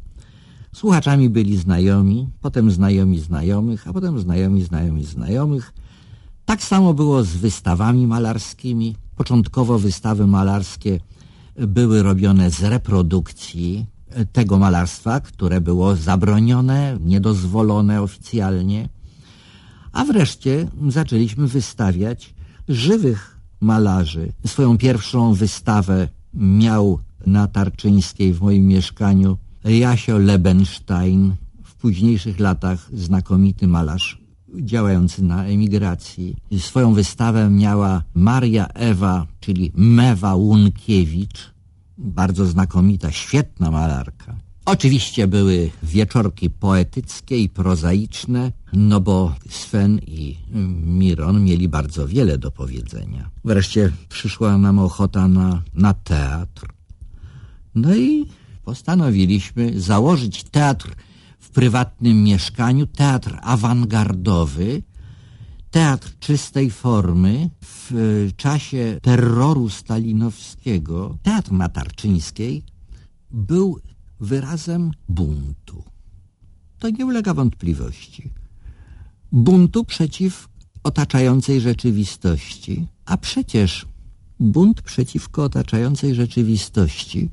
[0.74, 5.74] Słuchaczami byli znajomi, potem znajomi znajomych, a potem znajomi znajomi znajomych.
[6.44, 8.96] Tak samo było z wystawami malarskimi.
[9.16, 11.00] Początkowo wystawy malarskie
[11.56, 13.86] były robione z reprodukcji
[14.32, 18.88] tego malarstwa, które było zabronione, niedozwolone oficjalnie.
[19.92, 22.34] A wreszcie zaczęliśmy wystawiać
[22.68, 24.32] żywych malarzy.
[24.46, 33.68] Swoją pierwszą wystawę miał na Tarczyńskiej w moim mieszkaniu Jasio Lebenstein, w późniejszych latach znakomity
[33.68, 34.24] malarz
[34.60, 36.36] działający na emigracji.
[36.58, 41.53] Swoją wystawę miała Maria Ewa, czyli Mewa Łunkiewicz,
[41.98, 44.36] bardzo znakomita, świetna malarka.
[44.64, 50.38] Oczywiście były wieczorki poetyckie i prozaiczne, no bo Sven i
[50.84, 53.30] Miron mieli bardzo wiele do powiedzenia.
[53.44, 56.68] Wreszcie przyszła nam ochota na, na teatr.
[57.74, 58.26] No i
[58.64, 60.94] postanowiliśmy założyć teatr
[61.38, 64.82] w prywatnym mieszkaniu, teatr awangardowy,
[65.74, 67.92] teatr czystej formy w
[68.36, 71.18] czasie terroru stalinowskiego.
[71.22, 72.62] Teatr na Tarczyńskiej
[73.30, 73.80] był
[74.20, 75.84] wyrazem buntu.
[76.78, 78.30] To nie ulega wątpliwości.
[79.32, 80.48] Buntu przeciw
[80.82, 83.86] otaczającej rzeczywistości, a przecież
[84.40, 87.30] bunt przeciwko otaczającej rzeczywistości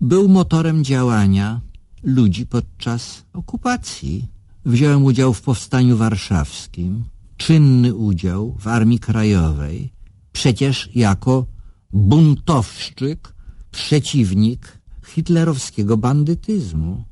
[0.00, 1.60] był motorem działania
[2.02, 4.28] ludzi podczas okupacji.
[4.64, 7.04] Wziąłem udział w Powstaniu Warszawskim,
[7.38, 9.92] czynny udział w Armii Krajowej,
[10.32, 11.46] przecież jako
[11.92, 13.34] buntowszczyk,
[13.70, 17.04] przeciwnik hitlerowskiego bandytyzmu.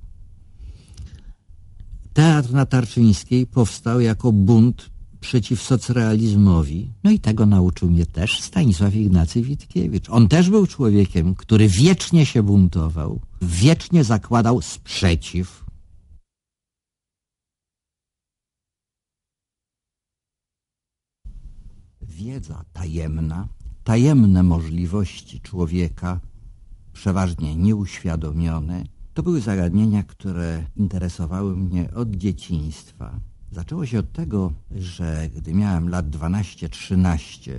[2.12, 6.90] Teatr na Tarczyńskiej powstał jako bunt przeciw socrealizmowi.
[7.04, 10.10] No i tego nauczył mnie też Stanisław Ignacy Witkiewicz.
[10.10, 15.65] On też był człowiekiem, który wiecznie się buntował, wiecznie zakładał sprzeciw.
[22.26, 23.48] Wiedza tajemna,
[23.84, 26.20] tajemne możliwości człowieka,
[26.92, 28.84] przeważnie nieuświadomione,
[29.14, 33.20] to były zagadnienia, które interesowały mnie od dzieciństwa.
[33.52, 37.52] Zaczęło się od tego, że gdy miałem lat 12-13,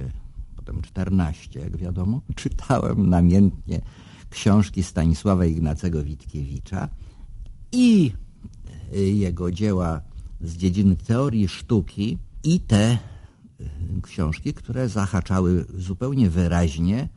[0.55, 3.81] potem 14, jak wiadomo, czytałem namiętnie
[4.29, 6.89] książki Stanisława Ignacego Witkiewicza
[7.71, 8.11] i
[8.93, 10.01] jego dzieła
[10.41, 12.97] z dziedziny teorii sztuki i te
[14.01, 17.09] książki, które zahaczały zupełnie wyraźnie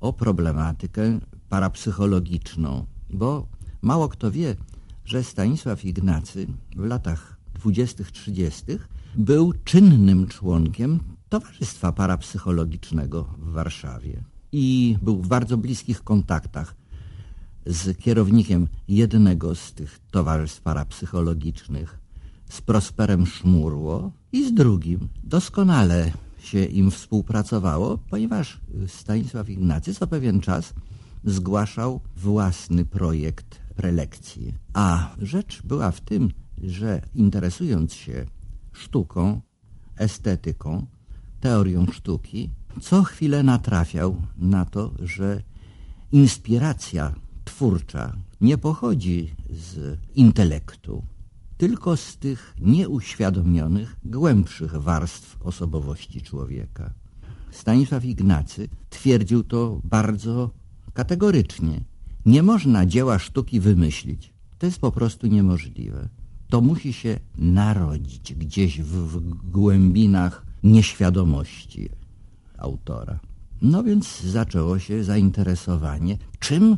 [0.00, 3.46] o problematykę parapsychologiczną, bo
[3.82, 4.56] mało kto wie,
[5.04, 8.78] że Stanisław Ignacy w latach 20-30
[9.14, 16.74] był czynnym członkiem Towarzystwa Parapsychologicznego w Warszawie i był w bardzo bliskich kontaktach
[17.66, 21.98] z kierownikiem jednego z tych towarzystw parapsychologicznych,
[22.48, 25.08] z Prosperem Szmurło i z drugim.
[25.24, 30.74] Doskonale się im współpracowało, ponieważ Stanisław Ignacy co pewien czas
[31.24, 34.54] zgłaszał własny projekt prelekcji.
[34.72, 36.30] A rzecz była w tym,
[36.62, 38.26] że interesując się
[38.72, 39.40] sztuką,
[39.96, 40.86] estetyką,
[41.40, 45.42] teorią sztuki, co chwilę natrafiał na to, że
[46.12, 47.14] inspiracja
[47.44, 51.02] twórcza nie pochodzi z intelektu,
[51.58, 56.94] tylko z tych nieuświadomionych, głębszych warstw osobowości człowieka.
[57.50, 60.50] Stanisław Ignacy twierdził to bardzo
[60.94, 61.84] kategorycznie.
[62.26, 64.32] Nie można dzieła sztuki wymyślić.
[64.58, 66.08] To jest po prostu niemożliwe.
[66.48, 71.88] To musi się narodzić gdzieś w, w głębinach nieświadomości
[72.58, 73.20] autora.
[73.62, 76.76] No więc zaczęło się zainteresowanie, czym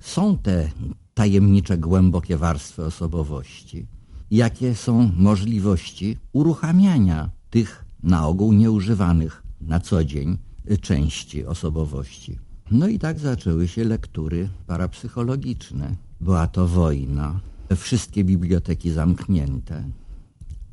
[0.00, 0.70] są te
[1.14, 3.86] tajemnicze, głębokie warstwy osobowości,
[4.30, 10.38] jakie są możliwości uruchamiania tych na ogół nieużywanych na co dzień
[10.80, 12.38] części osobowości.
[12.70, 15.96] No i tak zaczęły się lektury parapsychologiczne.
[16.20, 17.40] Była to wojna,
[17.76, 19.84] wszystkie biblioteki zamknięte,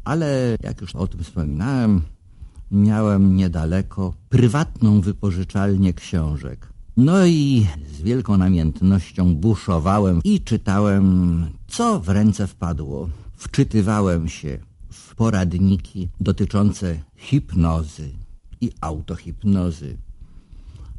[0.03, 2.01] ale jak już o tym wspominałem,
[2.71, 6.69] miałem niedaleko prywatną wypożyczalnię książek.
[6.97, 13.09] No i z wielką namiętnością buszowałem i czytałem, co w ręce wpadło.
[13.35, 14.57] Wczytywałem się
[14.89, 18.11] w poradniki dotyczące hipnozy
[18.61, 19.97] i autohipnozy.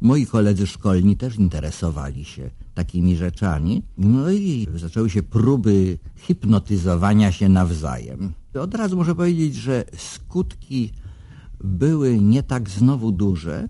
[0.01, 3.83] Moi koledzy szkolni też interesowali się takimi rzeczami.
[3.97, 8.33] No i zaczęły się próby hipnotyzowania się nawzajem.
[8.53, 10.91] Od razu muszę powiedzieć, że skutki
[11.63, 13.69] były nie tak znowu duże,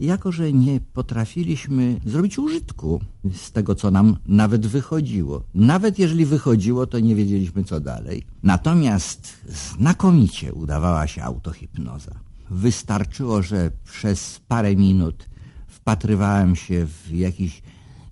[0.00, 3.00] jako że nie potrafiliśmy zrobić użytku
[3.32, 5.42] z tego, co nam nawet wychodziło.
[5.54, 8.22] Nawet jeżeli wychodziło, to nie wiedzieliśmy, co dalej.
[8.42, 9.46] Natomiast
[9.78, 12.14] znakomicie udawała się autohipnoza.
[12.50, 15.28] Wystarczyło, że przez parę minut
[15.66, 17.62] wpatrywałem się w jakiś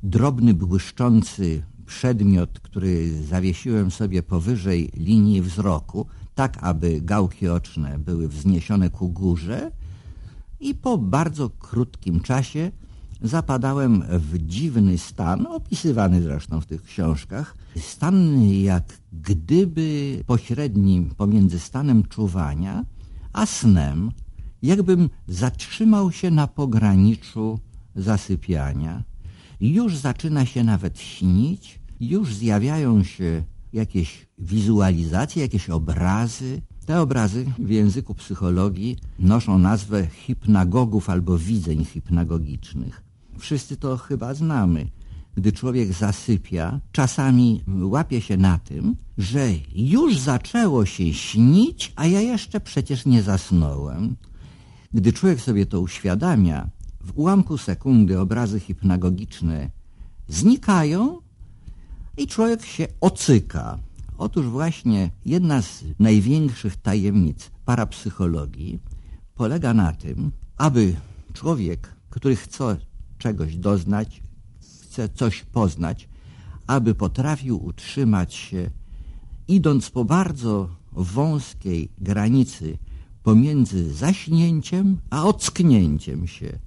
[0.03, 8.90] drobny, błyszczący przedmiot, który zawiesiłem sobie powyżej linii wzroku, tak aby gałki oczne były wzniesione
[8.90, 9.70] ku górze
[10.64, 12.72] i po bardzo krótkim czasie
[13.22, 22.03] zapadałem w dziwny stan, opisywany zresztą w tych książkach, stan jak gdyby pośrednim pomiędzy stanem
[22.03, 22.85] czuwania
[23.33, 24.11] a snem,
[24.62, 27.59] jakbym zatrzymał się na pograniczu
[27.96, 29.03] zasypiania.
[29.61, 36.62] Już zaczyna się nawet śnić, już zjawiają się jakieś wizualizacje, jakieś obrazy.
[36.87, 43.03] Te obrazy w języku psychologii noszą nazwę hipnagogów albo widzeń hipnagogicznych.
[43.38, 44.90] Wszyscy to chyba znamy.
[45.37, 52.20] Gdy człowiek zasypia, czasami łapie się na tym, że już zaczęło się śnić, a ja
[52.20, 54.16] jeszcze przecież nie zasnąłem.
[54.94, 56.70] Gdy człowiek sobie to uświadamia,
[57.01, 59.70] w ułamku sekundy obrazy hipnagogiczne
[60.29, 61.18] znikają
[62.16, 63.79] i człowiek się ocyka.
[64.18, 68.79] Otóż właśnie jedna z największych tajemnic parapsychologii
[69.35, 70.96] polega na tym, aby
[71.33, 72.77] człowiek, który chce
[73.18, 74.22] czegoś doznać,
[74.83, 76.09] chce coś poznać,
[76.66, 78.70] aby potrafił utrzymać się,
[79.48, 82.79] idąc po bardzo wąskiej granicy
[83.22, 86.59] pomiędzy zaśnięciem a ocknięciem się,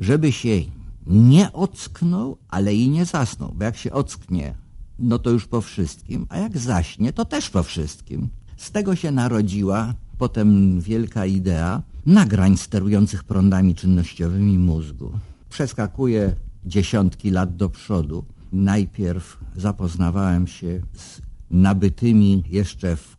[0.00, 0.62] żeby się
[1.06, 4.54] nie ocknął, ale i nie zasnął, bo jak się ocknie,
[4.98, 8.28] no to już po wszystkim, a jak zaśnie, to też po wszystkim.
[8.56, 15.12] Z tego się narodziła potem wielka idea nagrań sterujących prądami czynnościowymi mózgu.
[15.48, 16.34] Przeskakuje
[16.66, 18.24] dziesiątki lat do przodu.
[18.52, 23.16] Najpierw zapoznawałem się z nabytymi jeszcze w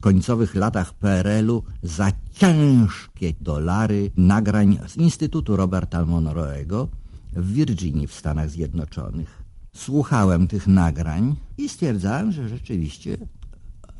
[0.00, 6.86] końcowych latach PRL-u za ciężkie dolary nagrań z Instytutu Roberta Monroe'ego,
[7.32, 9.45] w Virginii w Stanach Zjednoczonych.
[9.76, 13.16] Słuchałem tych nagrań i stwierdzałem, że rzeczywiście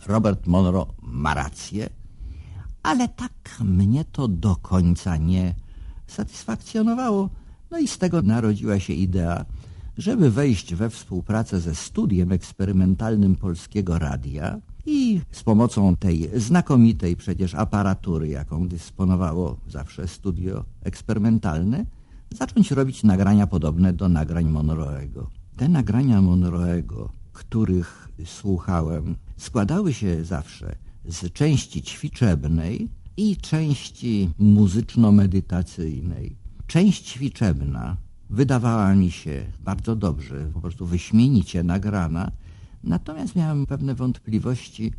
[0.07, 1.89] Robert Monroe ma rację,
[2.83, 5.55] ale tak mnie to do końca nie
[6.07, 7.31] satysfakcjonowało.
[7.70, 9.45] No i z tego narodziła się idea,
[9.99, 17.55] żeby wejść we współpracę ze studiem eksperymentalnym Polskiego Radia i z pomocą tej znakomitej przecież
[17.55, 21.87] aparatury, jaką dysponowało zawsze studio eksperymentalne,
[22.35, 25.27] zacząć robić nagrania podobne do nagrań Monroe'ego.
[25.57, 36.36] Te nagrania Monroe'ego, których słuchałem, składały się zawsze z części ćwiczebnej, i części muzyczno-medytacyjnej.
[36.66, 37.96] Część ćwiczebna
[38.30, 42.32] wydawała mi się bardzo dobrze, po prostu wyśmienicie nagrana,
[42.84, 44.92] natomiast miałem pewne wątpliwości,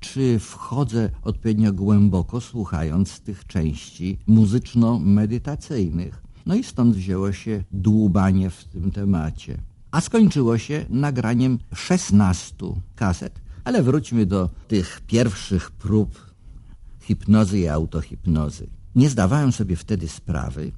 [0.00, 6.22] czy wchodzę odpowiednio głęboko, słuchając tych części muzyczno-medytacyjnych.
[6.46, 9.58] No i stąd wzięło się dłubanie w tym temacie.
[9.92, 12.54] A skończyło się nagraniem 16
[12.96, 13.40] kaset.
[13.64, 16.32] Ale wróćmy do tych pierwszych prób
[17.00, 18.66] hipnozy i autohipnozy.
[18.94, 20.72] Nie zdawałem sobie wtedy sprawy,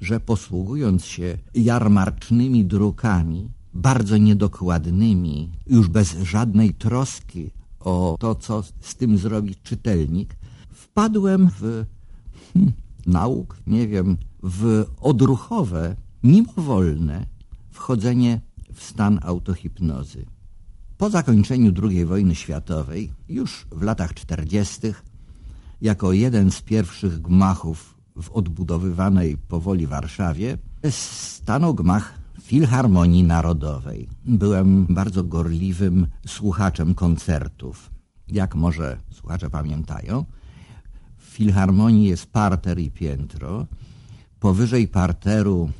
[0.00, 7.50] że posługując się jarmarcznymi drukami, bardzo niedokładnymi, już bez żadnej troski
[7.80, 10.36] o to, co z tym zrobi czytelnik,
[10.72, 11.84] wpadłem w
[12.52, 12.72] hm,
[13.06, 17.26] nauk, nie wiem, w odruchowe, mimowolne
[17.70, 18.40] wchodzenie
[18.74, 20.26] w stan autohipnozy.
[20.98, 24.80] Po zakończeniu II wojny światowej, już w latach 40.,
[25.80, 30.58] jako jeden z pierwszych gmachów w odbudowywanej powoli Warszawie,
[30.90, 34.08] stanął gmach Filharmonii Narodowej.
[34.24, 37.90] Byłem bardzo gorliwym słuchaczem koncertów.
[38.28, 40.24] Jak może słuchacze pamiętają,
[41.16, 43.66] w Filharmonii jest parter i piętro.
[44.40, 45.70] Powyżej parteru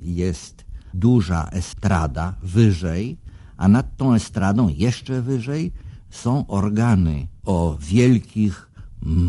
[0.00, 0.61] jest
[0.94, 3.18] duża estrada, wyżej,
[3.56, 5.72] a nad tą estradą jeszcze wyżej
[6.10, 8.70] są organy o wielkich,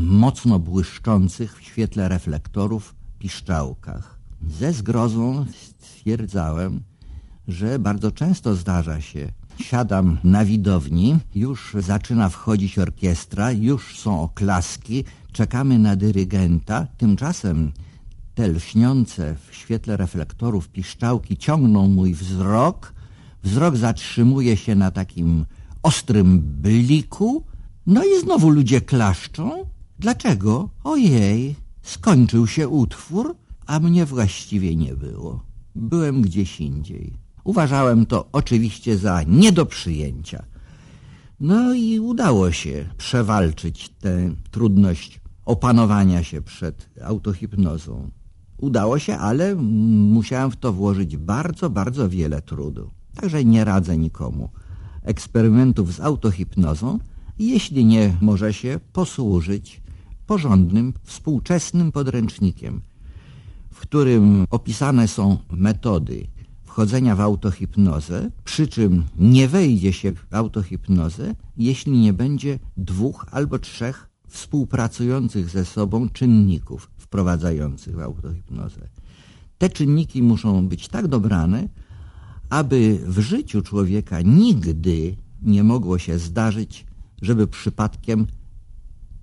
[0.08, 4.20] mocno błyszczących w świetle reflektorów piszczałkach.
[4.48, 5.46] Ze zgrozą
[5.80, 6.84] stwierdzałem,
[7.48, 15.04] że bardzo często zdarza się, siadam na widowni, już zaczyna wchodzić orkiestra, już są oklaski,
[15.32, 17.72] czekamy na dyrygenta, tymczasem
[18.36, 22.94] te lśniące w świetle reflektorów piszczałki ciągną mój wzrok,
[23.44, 25.46] wzrok zatrzymuje się na takim
[25.84, 27.44] ostrym bliku,
[27.86, 29.52] no i znowu ludzie klaszczą.
[30.00, 30.70] Dlaczego?
[30.84, 35.46] Ojej, skończył się utwór, a mnie właściwie nie było.
[35.76, 37.14] Byłem gdzieś indziej.
[37.44, 40.44] Uważałem to oczywiście za nie do przyjęcia.
[41.40, 48.12] No i udało się przewalczyć tę trudność opanowania się przed autohipnozą.
[48.64, 52.92] Udało się, ale musiałem w to włożyć bardzo, bardzo wiele trudu.
[53.16, 54.50] Także nie radzę nikomu
[55.02, 57.00] eksperymentów z autohipnozą,
[57.40, 59.82] jeśli nie może się posłużyć
[60.28, 62.82] porządnym, współczesnym podręcznikiem,
[63.72, 66.28] w którym opisane są metody
[66.64, 73.60] wchodzenia w autohipnozę, przy czym nie wejdzie się w autohipnozę, jeśli nie będzie dwóch albo
[73.60, 78.90] trzech współpracujących ze sobą czynników wprowadzających w autohipnozę.
[79.58, 81.70] Te czynniki muszą być tak dobrane,
[82.50, 86.86] aby w życiu człowieka nigdy nie mogło się zdarzyć,
[87.22, 88.28] żeby przypadkiem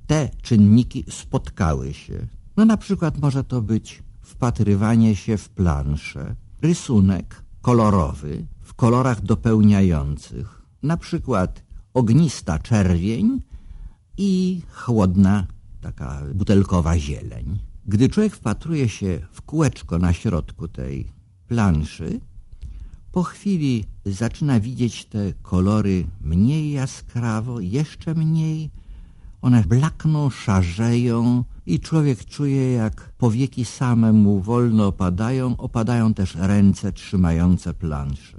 [0.07, 2.26] te czynniki spotkały się.
[2.57, 10.62] No na przykład może to być wpatrywanie się w planszę, rysunek kolorowy w kolorach dopełniających,
[10.82, 11.62] na przykład
[11.95, 13.43] ognista czerwień
[14.18, 15.47] i chłodna
[15.80, 17.70] taka butelkowa zieleń.
[17.87, 21.12] Gdy człowiek wpatruje się w kółeczko na środku tej
[21.49, 22.20] planszy,
[23.12, 28.70] po chwili zaczyna widzieć te kolory mniej jaskrawo, jeszcze mniej.
[29.43, 36.93] One blakną, szarzeją i człowiek czuje, jak powieki same mu wolno opadają, opadają też ręce
[36.93, 38.39] trzymające planszę.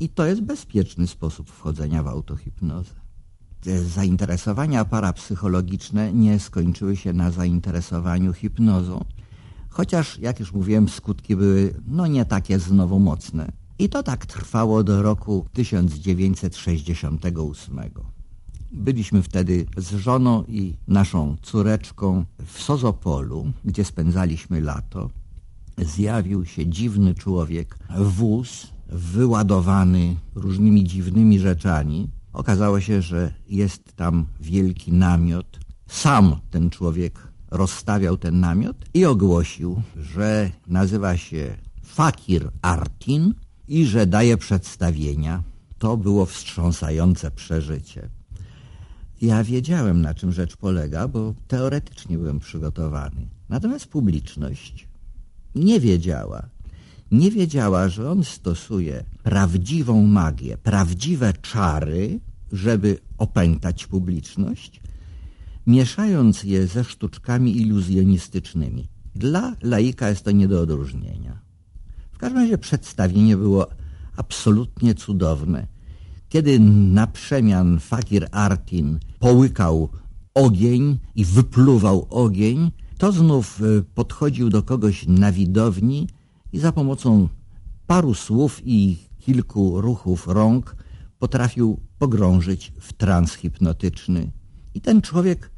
[0.00, 3.03] I to jest bezpieczny sposób wchodzenia w autohipnozę.
[3.64, 9.04] Te zainteresowania parapsychologiczne nie skończyły się na zainteresowaniu hipnozą,
[9.68, 13.52] chociaż, jak już mówiłem, skutki były no nie takie znowu mocne.
[13.78, 17.80] I to tak trwało do roku 1968.
[18.72, 25.10] Byliśmy wtedy z żoną i naszą córeczką w Sozopolu, gdzie spędzaliśmy lato.
[25.78, 32.08] Zjawił się dziwny człowiek, wóz wyładowany różnymi dziwnymi rzeczami.
[32.34, 35.58] Okazało się, że jest tam wielki namiot.
[35.86, 43.34] Sam ten człowiek rozstawiał ten namiot i ogłosił, że nazywa się Fakir Artin
[43.68, 45.42] i że daje przedstawienia.
[45.78, 48.08] To było wstrząsające przeżycie.
[49.22, 53.28] Ja wiedziałem, na czym rzecz polega, bo teoretycznie byłem przygotowany.
[53.48, 54.88] Natomiast publiczność
[55.54, 56.53] nie wiedziała.
[57.14, 62.20] Nie wiedziała, że on stosuje prawdziwą magię, prawdziwe czary,
[62.52, 64.80] żeby opętać publiczność,
[65.66, 68.88] mieszając je ze sztuczkami iluzjonistycznymi.
[69.14, 71.38] Dla laika jest to nie do odróżnienia.
[72.12, 73.66] W każdym razie przedstawienie było
[74.16, 75.66] absolutnie cudowne.
[76.28, 79.88] Kiedy na przemian Fakir Artin połykał
[80.34, 86.06] ogień i wypluwał ogień, to znów e, podchodził do kogoś na widowni
[86.54, 87.28] i za pomocą
[87.86, 90.76] paru słów i kilku ruchów rąk
[91.18, 94.30] potrafił pogrążyć w trans hipnotyczny.
[94.74, 95.50] I ten człowiek,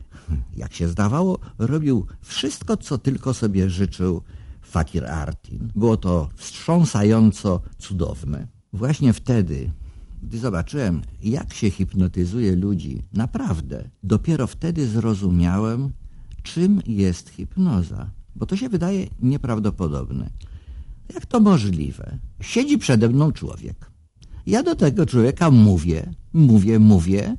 [0.56, 4.22] jak się zdawało, robił wszystko, co tylko sobie życzył
[4.62, 5.68] Fakir Artin.
[5.74, 8.46] Było to wstrząsająco cudowne.
[8.72, 9.70] Właśnie wtedy,
[10.22, 15.92] gdy zobaczyłem, jak się hipnotyzuje ludzi, naprawdę, dopiero wtedy zrozumiałem,
[16.42, 18.10] czym jest hipnoza.
[18.36, 20.30] Bo to się wydaje nieprawdopodobne.
[21.14, 22.18] Jak to możliwe?
[22.40, 23.90] Siedzi przede mną człowiek.
[24.46, 27.36] Ja do tego człowieka mówię, mówię, mówię,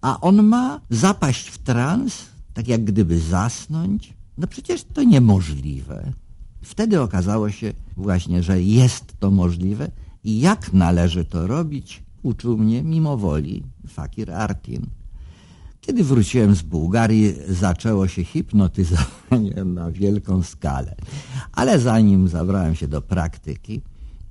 [0.00, 2.22] a on ma zapaść w trans,
[2.54, 4.14] tak jak gdyby zasnąć.
[4.38, 6.12] No przecież to niemożliwe.
[6.62, 9.90] Wtedy okazało się właśnie, że jest to możliwe
[10.24, 14.86] i jak należy to robić, uczył mnie mimo woli Fakir Artin.
[15.86, 20.94] Kiedy wróciłem z Bułgarii, zaczęło się hipnotyzowanie na wielką skalę.
[21.52, 23.82] Ale zanim zabrałem się do praktyki,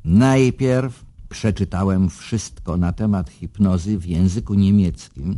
[0.05, 5.37] najpierw przeczytałem wszystko na temat hipnozy w języku niemieckim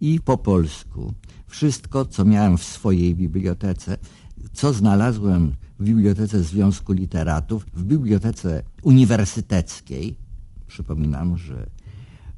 [0.00, 1.14] i po polsku.
[1.46, 3.96] Wszystko, co miałem w swojej bibliotece,
[4.52, 10.16] co znalazłem w Bibliotece Związku Literatów, w Bibliotece Uniwersyteckiej.
[10.66, 11.66] Przypominam, że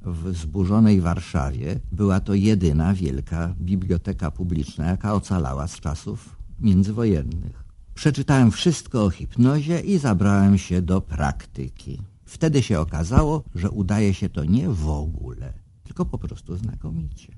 [0.07, 7.65] w zburzonej Warszawie była to jedyna wielka biblioteka publiczna, jaka ocalała z czasów międzywojennych.
[7.95, 12.03] Przeczytałem wszystko o hipnozie i zabrałem się do praktyki.
[12.25, 15.53] Wtedy się okazało, że udaje się to nie w ogóle,
[15.85, 17.33] tylko po prostu znakomicie.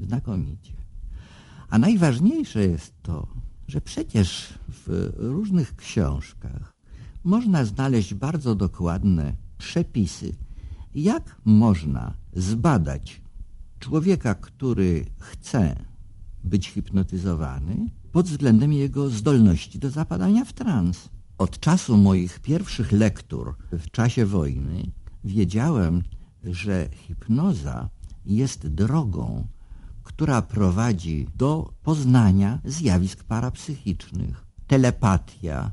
[0.00, 0.72] Znakomicie.
[1.68, 3.26] A najważniejsze jest to,
[3.68, 6.72] że przecież w różnych książkach
[7.24, 10.34] można znaleźć bardzo dokładne przepisy,
[10.94, 13.22] jak można zbadać
[13.78, 15.76] człowieka, który chce
[16.44, 21.08] być hipnotyzowany pod względem jego zdolności do zapadania w trans.
[21.38, 24.92] Od czasu moich pierwszych lektur w czasie wojny
[25.24, 26.02] wiedziałem,
[26.44, 27.88] że hipnoza
[28.26, 29.46] jest drogą,
[30.02, 34.46] która prowadzi do poznania zjawisk parapsychicznych.
[34.66, 35.72] Telepatia,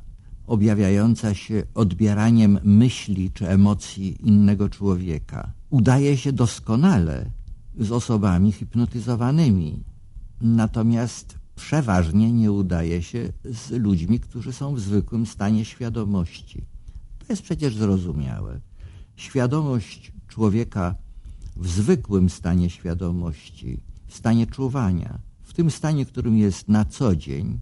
[0.49, 7.31] objawiająca się odbieraniem myśli czy emocji innego człowieka, udaje się doskonale
[7.79, 9.83] z osobami hipnotyzowanymi.
[10.41, 16.61] Natomiast przeważnie nie udaje się z ludźmi, którzy są w zwykłym stanie świadomości.
[17.19, 18.59] To jest przecież zrozumiałe.
[19.15, 20.95] Świadomość człowieka
[21.55, 27.59] w zwykłym stanie świadomości, w stanie czuwania, w tym stanie, którym jest na co dzień,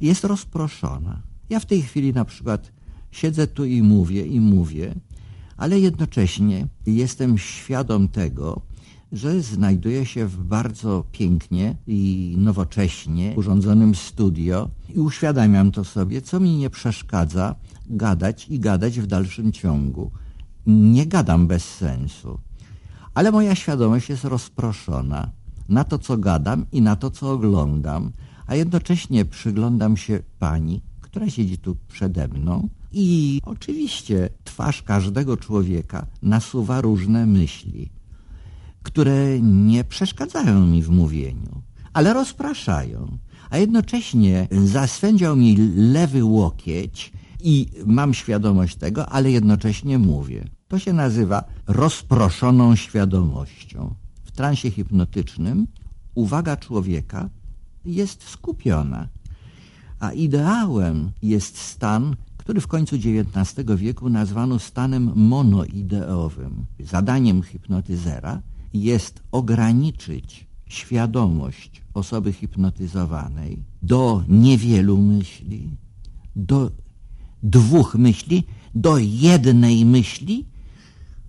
[0.00, 1.27] jest rozproszona.
[1.50, 2.72] Ja w tej chwili na przykład
[3.10, 4.94] siedzę tu i mówię, i mówię,
[5.56, 8.60] ale jednocześnie jestem świadom tego,
[9.12, 16.40] że znajduję się w bardzo pięknie i nowocześnie urządzonym studio i uświadamiam to sobie, co
[16.40, 17.54] mi nie przeszkadza
[17.86, 20.10] gadać i gadać w dalszym ciągu.
[20.66, 22.38] Nie gadam bez sensu,
[23.14, 25.30] ale moja świadomość jest rozproszona
[25.68, 28.12] na to, co gadam i na to, co oglądam,
[28.46, 36.06] a jednocześnie przyglądam się pani, która siedzi tu przede mną i oczywiście twarz każdego człowieka
[36.22, 37.90] nasuwa różne myśli
[38.82, 43.18] które nie przeszkadzają mi w mówieniu, ale rozpraszają.
[43.50, 50.44] A jednocześnie zaswędział mi lewy łokieć i mam świadomość tego, ale jednocześnie mówię.
[50.68, 53.94] To się nazywa rozproszoną świadomością.
[54.24, 55.66] W transie hipnotycznym
[56.14, 57.30] uwaga człowieka
[57.84, 59.08] jest skupiona,
[60.00, 66.66] a ideałem jest stan, który w końcu XIX wieku nazwano stanem monoideowym.
[66.80, 68.42] Zadaniem hipnotyzera
[68.74, 75.70] jest ograniczyć świadomość osoby hipnotyzowanej do niewielu myśli,
[76.36, 76.70] do
[77.42, 78.44] dwóch myśli,
[78.74, 80.46] do jednej myśli.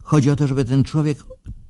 [0.03, 1.23] Chodzi o to, żeby ten człowiek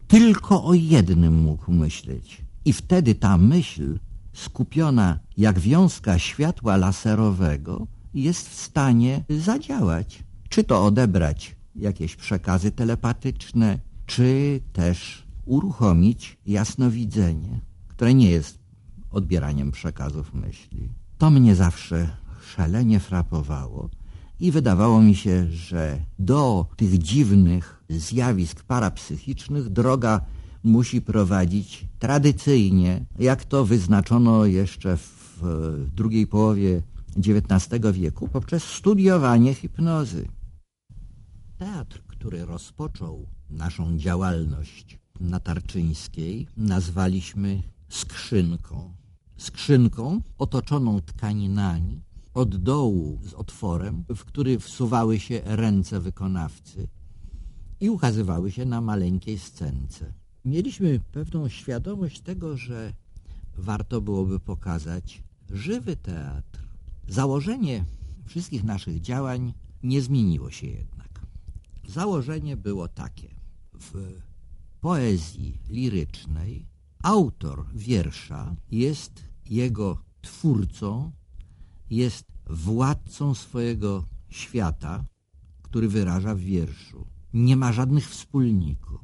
[0.08, 2.42] tylko o jednym mógł myśleć.
[2.66, 4.00] I wtedy ta myśl,
[4.40, 10.24] skupiona jak wiązka światła laserowego, jest w stanie zadziałać.
[10.50, 18.60] Czy to odebrać jakieś przekazy telepatyczne, czy też uruchomić jasnowidzenie, które nie jest
[19.12, 20.90] odbieraniem przekazów myśli.
[21.18, 22.10] To mnie zawsze
[22.56, 23.90] szalenie frapowało
[24.40, 30.22] i wydawało mi się, że do tych dziwnych zjawisk parapsychicznych droga
[30.64, 35.42] musi prowadzić tradycyjnie, jak to wyznaczono jeszcze w
[35.96, 36.82] drugiej połowie
[37.18, 40.28] XIX wieku, poprzez studiowanie hipnozy.
[41.58, 48.94] Teatr, który rozpoczął naszą działalność na Tarczyńskiej nazwaliśmy skrzynką.
[49.38, 52.02] Skrzynką otoczoną tkaninami,
[52.34, 56.88] od dołu z otworem, w który wsuwały się ręce wykonawcy
[57.80, 60.14] i ukazywały się na maleńkiej scence.
[60.46, 62.94] Mieliśmy pewną świadomość tego, że
[63.58, 66.60] warto byłoby pokazać żywy teatr.
[67.08, 67.86] Założenie
[68.26, 71.22] wszystkich naszych działań nie zmieniło się jednak.
[71.88, 73.36] Założenie było takie.
[73.74, 74.22] W
[74.82, 76.68] poezji lirycznej
[77.04, 81.12] autor wiersza jest jego twórcą,
[81.90, 85.06] jest władcą swojego świata,
[85.62, 87.08] który wyraża w wierszu.
[87.34, 89.02] Nie ma żadnych wspólników.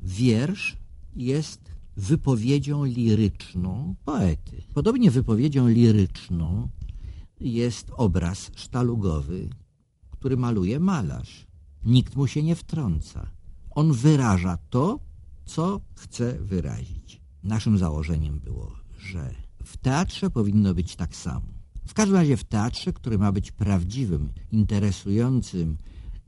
[0.00, 0.77] Wiersz
[1.18, 4.62] jest wypowiedzią liryczną poety.
[4.74, 6.68] Podobnie wypowiedzią liryczną
[7.40, 9.48] jest obraz sztalugowy,
[10.10, 11.46] który maluje malarz.
[11.84, 13.30] Nikt mu się nie wtrąca.
[13.70, 15.00] On wyraża to,
[15.44, 17.20] co chce wyrazić.
[17.42, 21.46] Naszym założeniem było, że w teatrze powinno być tak samo.
[21.86, 25.78] W każdym razie w teatrze, który ma być prawdziwym, interesującym,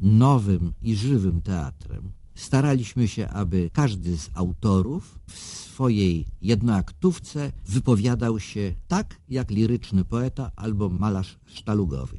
[0.00, 8.74] nowym i żywym teatrem, staraliśmy się, aby każdy z autorów w swojej jednoaktówce wypowiadał się
[8.88, 12.18] tak, jak liryczny poeta albo malarz sztalugowy.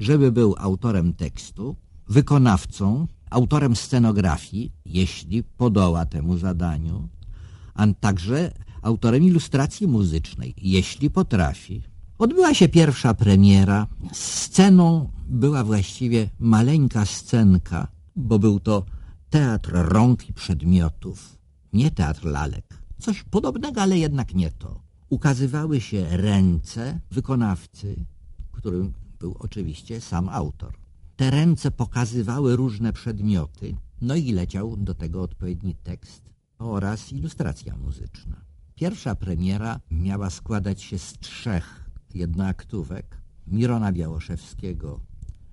[0.00, 1.76] Żeby był autorem tekstu,
[2.08, 7.08] wykonawcą, autorem scenografii, jeśli podoła temu zadaniu,
[7.74, 8.52] a także
[8.82, 11.82] autorem ilustracji muzycznej, jeśli potrafi.
[12.18, 13.86] Odbyła się pierwsza premiera.
[14.12, 18.84] Sceną była właściwie maleńka scenka, bo był to
[19.30, 21.38] teatr rąk i przedmiotów,
[21.72, 22.82] nie teatr lalek.
[22.98, 24.82] Coś podobnego, ale jednak nie to.
[25.08, 28.04] Ukazywały się ręce wykonawcy,
[28.52, 30.74] którym był oczywiście sam autor.
[31.16, 38.36] Te ręce pokazywały różne przedmioty, no i leciał do tego odpowiedni tekst oraz ilustracja muzyczna.
[38.74, 43.20] Pierwsza premiera miała składać się z trzech jednoaktówek.
[43.46, 45.00] Mirona Białoszewskiego,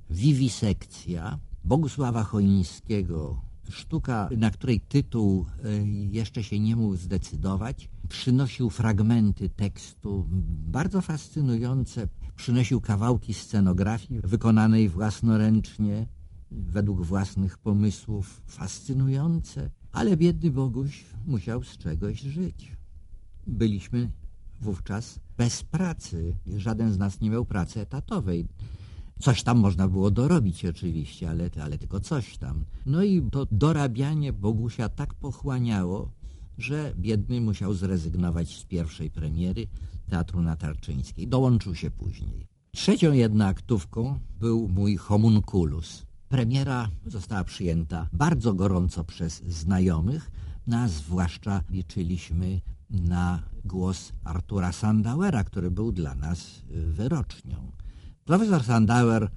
[0.10, 9.50] Wiwisekcja, Bogusława Choińskiego, sztuka, na której tytuł e, jeszcze się nie mógł zdecydować, przynosił fragmenty
[9.50, 10.26] tekstu
[10.68, 16.08] bardzo fascynujące, przynosił kawałki scenografii wykonanej własnoręcznie,
[16.52, 22.78] według własnych pomysłów, fascynujące, ale biedny Boguś musiał z czegoś żyć.
[23.48, 24.12] Byliśmy
[24.62, 26.38] wówczas bez pracy.
[26.58, 28.48] Żaden z nas nie miał pracy etatowej.
[29.20, 32.66] Coś tam można było dorobić oczywiście, ale, ale tylko coś tam.
[32.86, 36.12] No i to dorabianie Bogusia tak pochłaniało,
[36.58, 39.68] że biedny musiał zrezygnować z pierwszej premiery
[40.10, 41.28] Teatru Natarczyńskiej.
[41.28, 42.48] Dołączył się później.
[42.72, 46.06] Trzecią jednoaktówką był mój homunculus.
[46.30, 50.32] Premiera została przyjęta bardzo gorąco przez znajomych,
[50.68, 57.72] no a zwłaszcza liczyliśmy na głos Artura Sandauera, który był dla nas wyrocznią.
[58.28, 59.32] Profesor Sandauer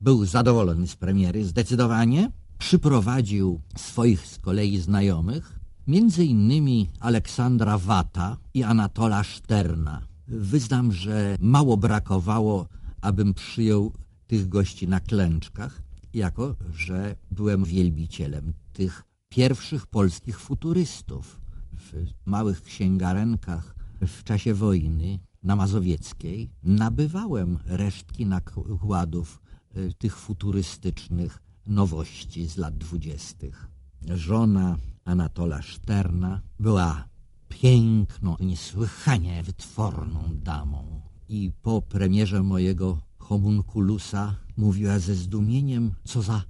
[0.00, 2.30] był zadowolony z premiery, zdecydowanie.
[2.58, 10.02] Przyprowadził swoich z kolei znajomych, między innymi Aleksandra Wata i Anatola Szterna.
[10.28, 12.68] Wyznam, że mało brakowało,
[13.00, 13.92] abym przyjął
[14.26, 15.82] tych gości na klęczkach,
[16.14, 21.40] jako że byłem wielbicielem tych pierwszych polskich futurystów.
[21.72, 21.92] W
[22.24, 29.40] małych księgarenkach w czasie wojny na Mazowieckiej nabywałem resztki nakładów
[29.76, 33.68] y, tych futurystycznych nowości z lat dwudziestych.
[34.14, 37.08] Żona Anatola Szterna była
[37.48, 46.42] piękną, niesłychanie wytworną damą i po premierze mojego homunculusa mówiła ze zdumieniem, co za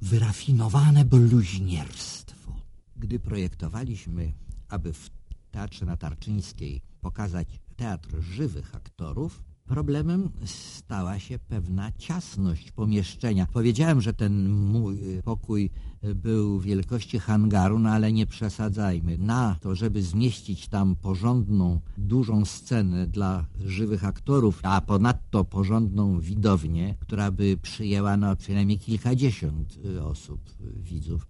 [0.00, 2.52] wyrafinowane bluźnierstwo.
[2.96, 4.32] Gdy projektowaliśmy,
[4.68, 5.10] aby w
[5.50, 13.46] Teatrze Natarczyńskiej pokazać teatr żywych aktorów, problemem stała się pewna ciasność pomieszczenia.
[13.52, 15.70] Powiedziałem, że ten mój pokój
[16.14, 19.18] był wielkości hangaru, no ale nie przesadzajmy.
[19.18, 26.94] Na to, żeby zmieścić tam porządną, dużą scenę dla żywych aktorów, a ponadto porządną widownię,
[27.00, 30.40] która by przyjęła no, przynajmniej kilkadziesiąt osób,
[30.76, 31.26] widzów,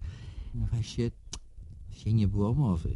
[0.53, 1.11] no właśnie
[1.91, 2.95] się nie było mowy.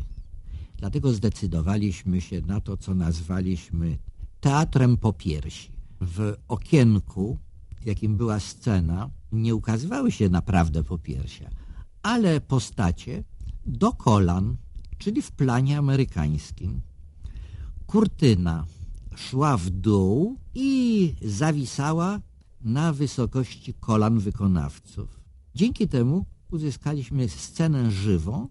[0.78, 3.98] Dlatego zdecydowaliśmy się na to, co nazwaliśmy
[4.40, 5.72] teatrem po piersi.
[6.02, 7.38] W okienku,
[7.86, 11.50] jakim była scena, nie ukazywały się naprawdę popiersia,
[12.04, 13.24] ale postacie
[13.66, 14.58] do kolan,
[14.98, 16.82] czyli w planie amerykańskim.
[17.88, 18.66] Kurtyna
[19.16, 22.20] szła w dół i zawisała
[22.62, 25.20] na wysokości kolan wykonawców.
[25.56, 28.50] Dzięki temu uzyskaliśmy scenę żywą,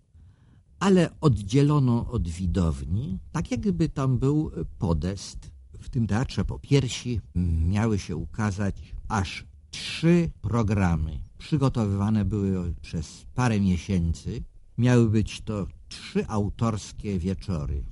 [0.79, 5.51] ale oddzieloną od widowni, tak jakby tam był podest.
[5.81, 7.20] W tym teatrze po piersi
[7.68, 11.20] miały się ukazać aż trzy programy.
[11.39, 14.43] Przygotowywane były przez parę miesięcy.
[14.79, 17.85] Miały być to trzy autorskie wieczory.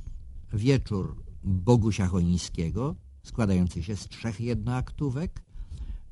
[0.52, 5.42] Wieczór Bogusia Chonińskiego, składający się z trzech jednoaktówek,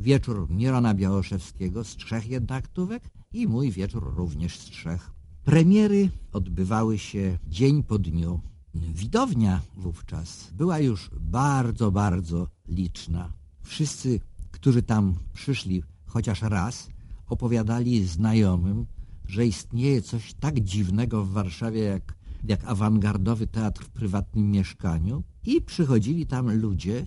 [0.01, 5.11] wieczór Mirona Białoszewskiego z trzech jednoaktówek i mój wieczór również z trzech.
[5.45, 8.40] Premiery odbywały się dzień po dniu.
[8.74, 13.32] Widownia wówczas była już bardzo, bardzo liczna.
[13.62, 14.20] Wszyscy,
[14.51, 16.88] którzy tam przyszli chociaż raz,
[17.26, 18.86] opowiadali znajomym,
[19.28, 22.14] że istnieje coś tak dziwnego w Warszawie jak,
[22.45, 27.07] jak awangardowy teatr w prywatnym mieszkaniu i przychodzili tam ludzie,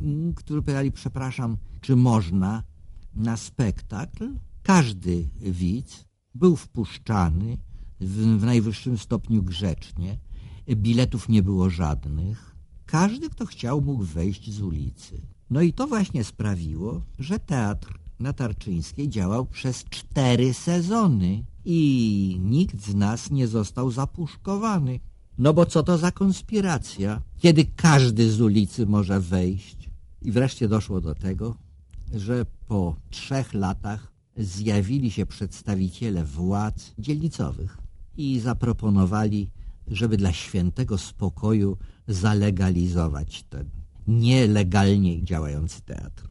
[0.00, 2.62] mm, którzy pytali, przepraszam, czy można
[3.14, 4.28] na spektakl?
[4.62, 6.04] Każdy widz
[6.34, 7.58] był wpuszczany
[8.00, 10.18] w, w najwyższym stopniu grzecznie,
[10.70, 12.56] biletów nie było żadnych.
[12.86, 15.20] Każdy, kto chciał, mógł wejść z ulicy.
[15.50, 22.86] No i to właśnie sprawiło, że teatr na Tarczyńskiej działał przez cztery sezony i nikt
[22.86, 25.00] z nas nie został zapuszkowany.
[25.38, 29.90] No bo co to za konspiracja, kiedy każdy z ulicy może wejść?
[30.22, 31.56] I wreszcie doszło do tego,
[32.14, 37.83] że po trzech latach zjawili się przedstawiciele władz dzielnicowych
[38.16, 39.50] i zaproponowali,
[39.86, 41.76] żeby dla świętego spokoju
[42.08, 43.70] zalegalizować ten
[44.06, 46.28] nielegalnie działający teatr.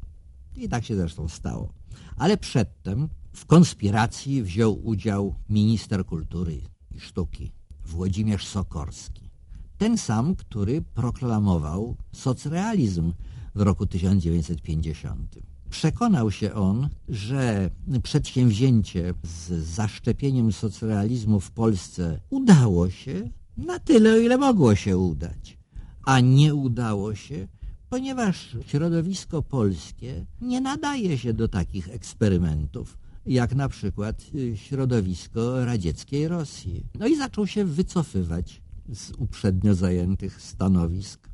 [0.56, 1.74] I tak się zresztą stało.
[2.18, 6.62] Ale przedtem w konspiracji wziął udział minister kultury
[6.92, 7.52] i sztuki
[7.86, 9.30] Włodzimierz Sokorski.
[9.78, 13.14] Ten sam, który proklamował socrealizm
[13.56, 15.53] w roku 1950.
[15.74, 17.70] Przekonał się on, że
[18.04, 25.58] przedsięwzięcie z zaszczepieniem socrealizmu w Polsce udało się na tyle, o ile mogło się udać,
[26.04, 27.48] a nie udało się,
[27.90, 36.28] ponieważ środowisko polskie nie nadaje się do takich eksperymentów, jak na przykład y, środowisko radzieckiej
[36.28, 36.86] Rosji.
[37.00, 41.30] No i zaczął się wycofywać z uprzednio zajętych stanowisk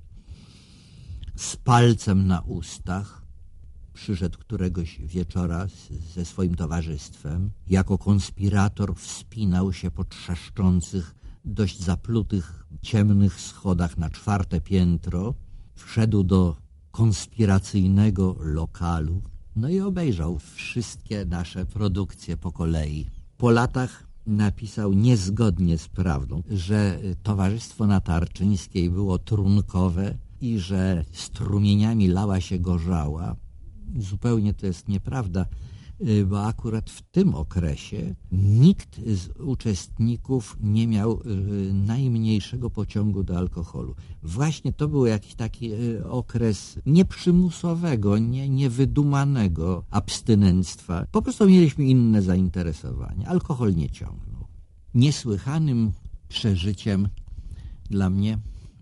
[1.36, 3.19] z palcem na ustach.
[4.02, 5.68] Przyszedł któregoś wieczora
[6.16, 7.52] ze swoim towarzystwem.
[7.70, 15.34] Jako konspirator wspinał się po trzeszczących, dość zaplutych, ciemnych schodach na czwarte piętro
[15.76, 16.56] wszedł do
[16.92, 19.22] konspiracyjnego lokalu,
[19.56, 23.06] no i obejrzał wszystkie nasze produkcje po kolei.
[23.38, 32.42] Po latach napisał niezgodnie z prawdą, że Towarzystwo Natarczyńskiej było trunkowe i że strumieniami lała
[32.42, 33.36] się gorzała.
[33.98, 35.46] Zupełnie to jest nieprawda.
[36.08, 43.38] Y, bo akurat w tym okresie nikt z uczestników nie miał y, najmniejszego pociągu do
[43.38, 43.96] alkoholu.
[44.24, 51.06] Właśnie to był jakiś taki y, okres nieprzymusowego, nie, niewydumanego abstynenstwa.
[51.12, 53.28] Po prostu mieliśmy inne zainteresowania.
[53.28, 54.48] Alkohol nie ciągnął.
[54.94, 55.92] Niesłychanym
[56.28, 57.10] przeżyciem
[57.90, 58.40] dla mnie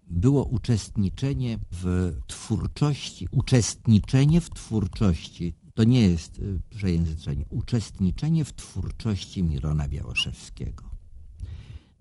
[0.09, 9.43] było uczestniczenie w twórczości, uczestniczenie w twórczości to nie jest y, przejęzyczenie, uczestniczenie w twórczości
[9.43, 10.83] Mirona Białoszewskiego.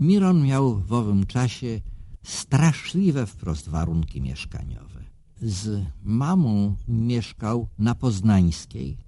[0.01, 1.81] Miron miał w owym czasie
[2.23, 5.05] straszliwe wprost warunki mieszkaniowe.
[5.43, 8.99] Z mamą mieszkał na Poznańskiej,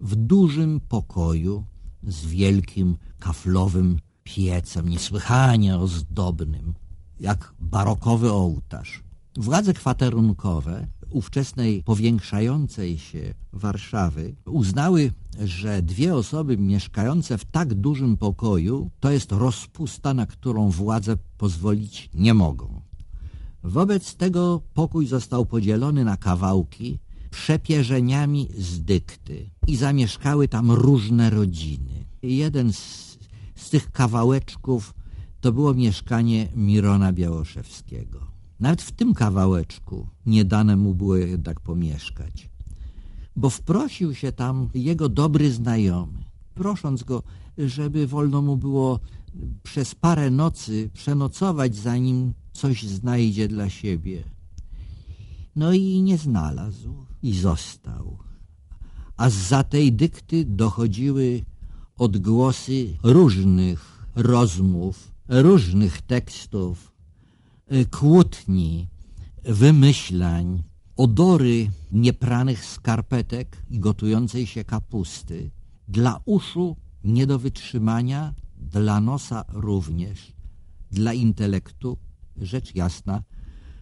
[0.00, 1.64] w dużym pokoju
[2.02, 6.74] z wielkim kaflowym piecem, niesłychanie ozdobnym,
[7.20, 9.02] jak barokowy ołtarz.
[9.36, 15.12] Władze kwaterunkowe ówczesnej powiększającej się Warszawy uznały,
[15.44, 22.10] że dwie osoby mieszkające w tak dużym pokoju to jest rozpusta, na którą władze pozwolić
[22.14, 22.80] nie mogą.
[23.62, 26.98] Wobec tego pokój został podzielony na kawałki
[27.30, 32.04] przepierzeniami z dykty i zamieszkały tam różne rodziny.
[32.22, 33.18] Jeden z,
[33.56, 34.94] z tych kawałeczków
[35.40, 38.20] to było mieszkanie Mirona Białoszewskiego.
[38.60, 42.50] Nawet w tym kawałeczku nie dane mu było jednak pomieszkać,
[43.36, 46.24] bo wprosił się tam jego dobry znajomy,
[46.54, 47.22] prosząc go,
[47.58, 49.00] żeby wolno mu było
[49.62, 54.24] przez parę nocy przenocować, zanim coś znajdzie dla siebie.
[55.56, 58.18] No i nie znalazł i został.
[59.16, 61.44] A za tej dykty dochodziły
[61.98, 66.92] odgłosy różnych rozmów, różnych tekstów,
[67.72, 68.88] Y, kłótni,
[69.44, 70.62] wymyślań,
[70.96, 75.50] odory niepranych skarpetek i gotującej się kapusty.
[75.88, 80.32] Dla uszu nie do wytrzymania, dla nosa również.
[80.90, 81.98] dla intelektu,
[82.36, 83.22] rzecz jasna,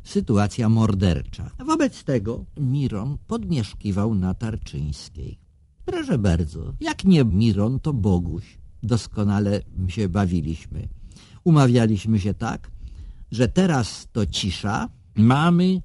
[0.05, 1.51] sytuacja mordercza.
[1.67, 5.39] Wobec tego Miron podmieszkiwał na Tarczyńskiej.
[5.85, 8.59] Proszę bardzo, jak nie Miron, to Boguś.
[8.83, 10.89] Doskonale się bawiliśmy.
[11.47, 12.71] Umawialiśmy się tak,
[13.31, 15.81] że teraz to cisza, mamy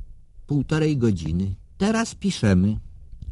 [0.48, 1.56] półtorej godziny.
[1.78, 2.78] Teraz piszemy,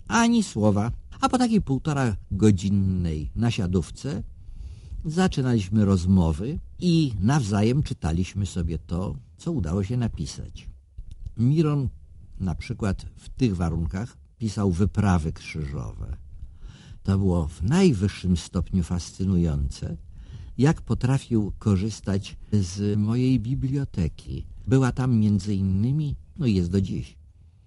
[0.07, 0.91] ani słowa.
[1.21, 4.23] A po takiej półtora godzinnej nasiadówce
[5.05, 10.69] zaczynaliśmy rozmowy i nawzajem czytaliśmy sobie to, co udało się napisać.
[11.37, 11.89] Miron
[12.39, 16.17] na przykład w tych warunkach pisał wyprawy krzyżowe.
[17.03, 19.97] To było w najwyższym stopniu fascynujące,
[20.59, 24.45] jak potrafił korzystać z mojej biblioteki.
[24.67, 27.17] Była tam między innymi, no i jest do dziś,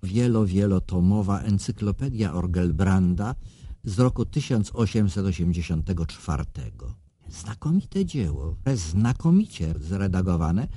[0.02, 3.34] wielo, wielotomowa encyklopedia Orgelbranda
[3.84, 6.44] z roku 1884.
[7.28, 10.68] Znakomite dzieło, znakomicie zredagowane,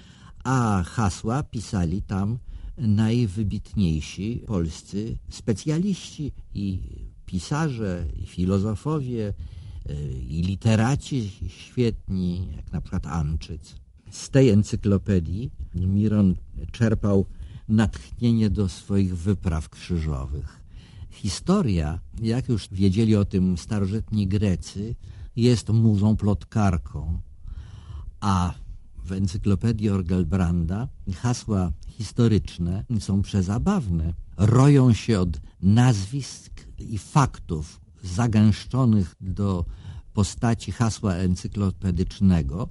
[0.44, 2.38] a hasła pisali tam
[2.78, 6.80] najwybitniejsi polscy specjaliści i
[7.26, 9.34] pisarze, i filozofowie,
[10.30, 13.76] i literaci świetni, jak na przykład Anczyc.
[14.12, 16.36] Z tej encyklopedii Miron
[16.72, 17.26] czerpał
[17.68, 20.62] natchnienie do swoich wypraw krzyżowych.
[21.10, 24.96] Historia, jak już wiedzieli o tym starożytni Grecy,
[25.36, 27.20] jest muzą plotkarką,
[28.20, 28.54] a
[29.06, 34.14] w encyklopedii Orgelbranda hasła historyczne są przezabawne.
[34.38, 39.66] Roją się od nazwisk i faktów zagęszczonych do
[40.14, 42.70] postaci hasła encyklopedycznego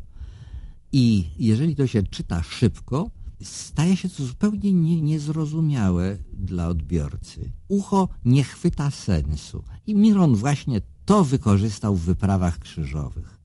[0.93, 3.11] i jeżeli to się czyta szybko,
[3.43, 7.53] staje się to zupełnie nie, niezrozumiałe dla odbiorcy.
[7.69, 9.65] Ucho nie chwyta sensu.
[9.87, 13.39] I Miron właśnie to wykorzystał w wyprawach krzyżowych.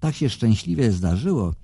[0.00, 1.54] Tak się szczęśliwie zdarzyło,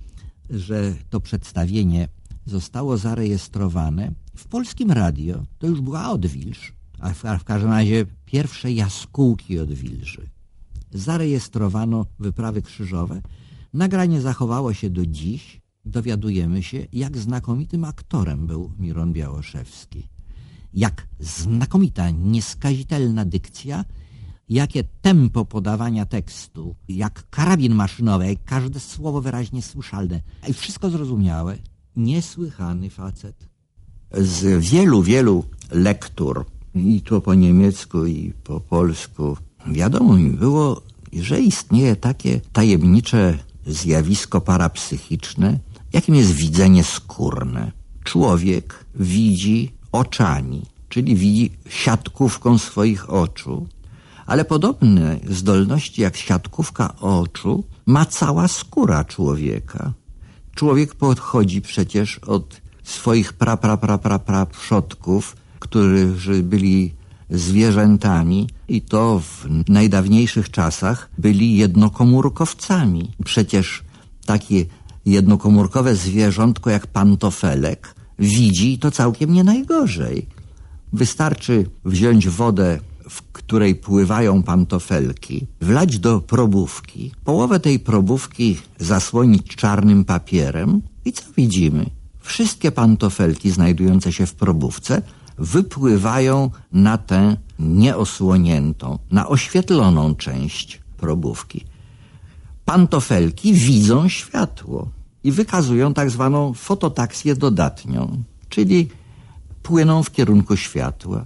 [0.51, 2.09] że to przedstawienie
[2.47, 5.43] zostało zarejestrowane w polskim radio.
[5.59, 10.29] To już była odwilż, a w, a w każdym razie pierwsze jaskółki odwilży.
[10.91, 13.21] Zarejestrowano wyprawy krzyżowe.
[13.73, 15.61] Nagranie zachowało się do dziś.
[15.85, 20.09] Dowiadujemy się, jak znakomitym aktorem był Miron Białoszewski.
[20.75, 23.85] Jak znakomita, nieskazitelna dykcja,
[24.49, 30.21] jakie tempo podawania tekstu, jak karabin maszynowy, jak każde słowo wyraźnie słyszalne.
[30.49, 31.59] I wszystko zrozumiałe.
[31.97, 33.49] Niesłychany facet.
[34.13, 41.41] Z wielu, wielu lektur, i to po niemiecku, i po polsku, wiadomo mi było, że
[41.41, 45.59] istnieje takie tajemnicze zjawisko parapsychiczne,
[45.93, 47.73] jakim jest widzenie skórne.
[48.05, 53.67] Człowiek widzi oczami, czyli widzi siatkówką swoich oczu,
[54.27, 59.93] ale podobne zdolności jak siatkówka oczu ma cała skóra człowieka.
[60.55, 66.93] Człowiek pochodzi przecież od swoich pra, pra, pra, pra, pra przodków, którzy byli
[67.31, 73.11] zwierzętami i to w najdawniejszych czasach byli jednokomórkowcami.
[73.25, 73.85] Przecież
[74.27, 74.65] takie
[75.07, 80.27] jednokomórkowe zwierzątko jak pantofelek widzi to całkiem nie najgorzej.
[80.93, 90.05] Wystarczy wziąć wodę w której pływają pantofelki, wlać do probówki, połowę tej probówki zasłonić czarnym
[90.05, 91.87] papierem i co widzimy?
[92.21, 95.03] Wszystkie pantofelki znajdujące się w probówce
[95.39, 101.65] wypływają na tę nieosłoniętą, na oświetloną część probówki.
[102.65, 104.89] Pantofelki widzą światło
[105.25, 108.89] i wykazują tak zwaną fototaksję dodatnią, czyli
[109.63, 111.25] płyną w kierunku światła.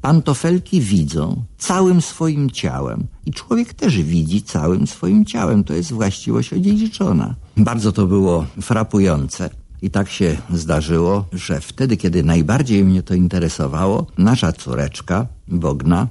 [0.00, 5.64] Pantofelki widzą całym swoim ciałem i człowiek też widzi całym swoim ciałem.
[5.64, 7.34] To jest właściwość odziedziczona.
[7.56, 9.50] Bardzo to było frapujące.
[9.82, 16.08] I tak się zdarzyło, że wtedy, kiedy najbardziej mnie to interesowało, nasza córeczka, Bogna,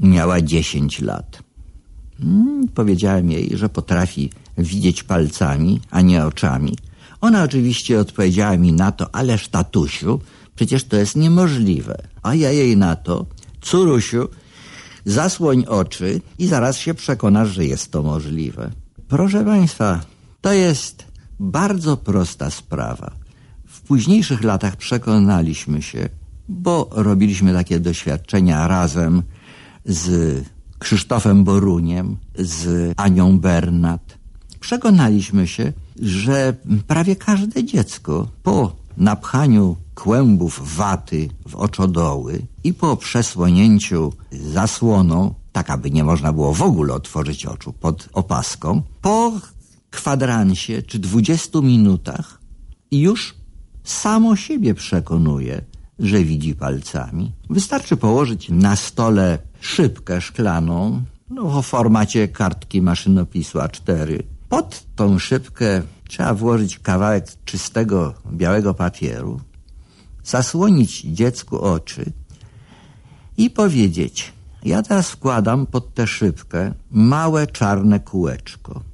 [0.00, 1.42] miała 10 lat.
[2.18, 6.76] Hmm, powiedziałem jej, że potrafi widzieć palcami, a nie oczami.
[7.20, 10.20] Ona oczywiście odpowiedziała mi na to, ależ tatusiu,
[10.58, 12.02] Przecież to jest niemożliwe.
[12.22, 13.26] A ja jej na to,
[13.60, 14.28] córusiu,
[15.04, 18.70] zasłoń oczy i zaraz się przekonasz, że jest to możliwe.
[19.08, 20.00] Proszę Państwa,
[20.40, 21.04] to jest
[21.40, 23.10] bardzo prosta sprawa.
[23.66, 26.08] W późniejszych latach przekonaliśmy się,
[26.48, 29.22] bo robiliśmy takie doświadczenia razem
[29.84, 30.44] z
[30.78, 34.18] Krzysztofem Boruniem, z Anią Bernat.
[34.60, 35.72] Przekonaliśmy się,
[36.02, 45.70] że prawie każde dziecko po napchaniu kłębów waty w oczodoły i po przesłonięciu zasłoną, tak
[45.70, 49.32] aby nie można było w ogóle otworzyć oczu pod opaską, po
[49.90, 52.40] kwadransie czy 20 minutach
[52.90, 53.34] i już
[53.84, 55.64] samo siebie przekonuje,
[55.98, 57.32] że widzi palcami.
[57.50, 64.22] Wystarczy położyć na stole szybkę szklaną, no, w formacie kartki maszynopisu A4.
[64.48, 69.40] Pod tą szybkę trzeba włożyć kawałek czystego, białego papieru,
[70.24, 72.12] zasłonić dziecku oczy
[73.36, 74.32] i powiedzieć,
[74.64, 78.87] ja teraz wkładam pod tę szybkę małe czarne kółeczko.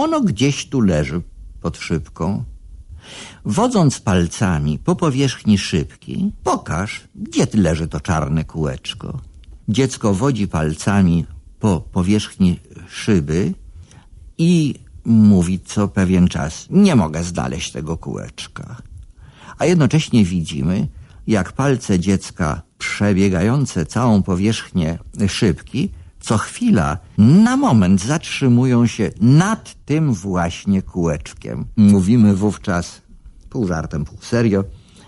[0.00, 1.22] Ono gdzieś tu leży
[1.60, 2.44] pod szybką.
[3.44, 9.20] Wodząc palcami po powierzchni szybki, pokaż, gdzie leży to czarne kółeczko.
[9.68, 11.26] Dziecko wodzi palcami
[11.58, 13.54] po powierzchni szyby
[14.38, 14.74] i
[15.04, 18.76] mówi co pewien czas, nie mogę znaleźć tego kółeczka.
[19.58, 20.88] A jednocześnie widzimy,
[21.26, 24.98] jak palce dziecka przebiegające całą powierzchnię
[25.28, 25.90] szybki,
[26.20, 31.64] co chwila, na moment zatrzymują się nad tym właśnie kółeczkiem.
[31.76, 33.02] Mówimy wówczas,
[33.50, 34.64] pół żartem, pół serio,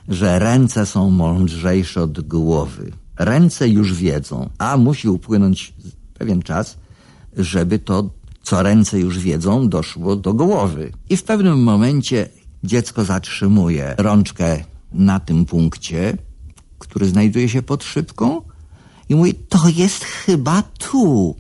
[0.08, 2.92] że ręce są mądrzejsze od głowy.
[3.18, 5.74] Ręce już wiedzą, a musi upłynąć
[6.18, 6.78] pewien czas,
[7.36, 8.10] żeby to,
[8.42, 10.92] co ręce już wiedzą, doszło do głowy.
[11.10, 12.28] I w pewnym momencie
[12.64, 16.18] dziecko zatrzymuje rączkę na tym punkcie,
[16.78, 18.42] który znajduje się pod szybką
[19.12, 21.36] i mówi, to jest chyba tu.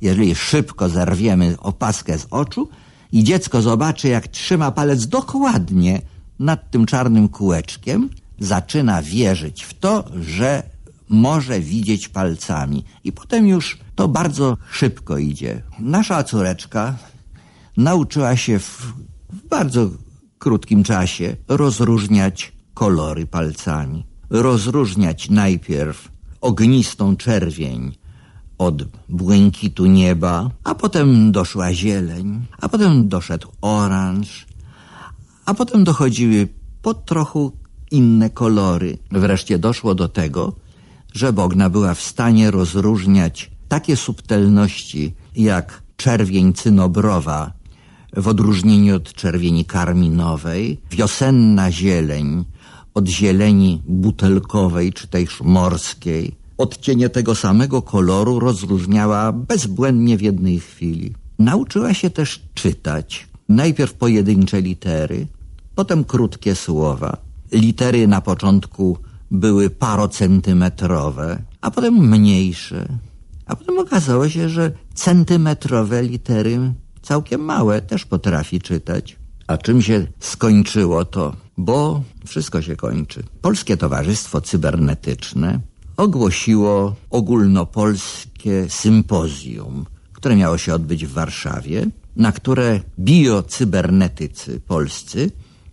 [0.00, 2.68] Jeżeli szybko zerwiemy opaskę z oczu
[3.12, 6.02] i dziecko zobaczy, jak trzyma palec dokładnie
[6.38, 10.62] nad tym czarnym kółeczkiem, zaczyna wierzyć w to, że
[11.08, 12.84] może widzieć palcami.
[13.04, 15.62] I potem już to bardzo szybko idzie.
[15.78, 16.94] Nasza córeczka
[17.76, 18.92] nauczyła się w
[19.50, 19.90] bardzo
[20.38, 24.06] krótkim czasie rozróżniać kolory palcami.
[24.30, 27.96] Rozróżniać najpierw ognistą czerwień
[28.58, 34.46] od błękitu nieba, a potem doszła zieleń, a potem doszedł oranż,
[35.44, 36.48] a potem dochodziły
[36.82, 37.52] po trochu
[37.90, 38.98] inne kolory.
[39.10, 40.52] Wreszcie doszło do tego,
[41.12, 47.52] że Bogna była w stanie rozróżniać takie subtelności jak czerwień cynobrowa
[48.16, 52.44] w odróżnieniu od czerwieni karminowej, wiosenna zieleń
[52.94, 56.36] od zieleni butelkowej czy też morskiej.
[56.58, 61.14] Odcienie tego samego koloru rozróżniała bezbłędnie w jednej chwili.
[61.38, 63.28] Nauczyła się też czytać.
[63.48, 65.26] Najpierw pojedyncze litery,
[65.74, 67.16] potem krótkie słowa.
[67.52, 68.98] Litery na początku
[69.30, 72.88] były parocentymetrowe, a potem mniejsze.
[73.46, 79.16] A potem okazało się, że centymetrowe litery, całkiem małe, też potrafi czytać.
[79.46, 81.36] A czym się skończyło to?
[81.60, 83.22] Bo wszystko się kończy.
[83.42, 85.60] Polskie Towarzystwo Cybernetyczne
[85.96, 91.86] ogłosiło ogólnopolskie sympozjum, które miało się odbyć w Warszawie,
[92.16, 95.30] na które biocybernetycy polscy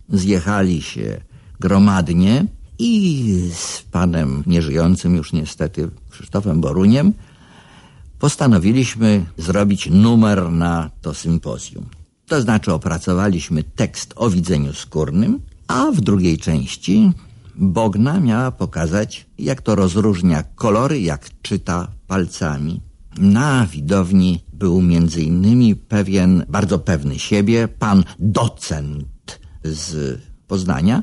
[0.08, 1.20] zjechali się
[1.60, 2.46] gromadnie
[2.78, 7.12] i z panem nieżyjącym już niestety Krzysztofem Boruniem
[8.18, 11.86] postanowiliśmy zrobić numer na to sympozjum.
[12.26, 17.12] To znaczy opracowaliśmy tekst o widzeniu skórnym, a w drugiej części
[17.54, 22.80] Bogna miała pokazać, jak to rozróżnia kolory, jak czyta palcami.
[23.18, 31.02] Na widowni był między innymi pewien, bardzo pewny siebie, pan docent z Poznania,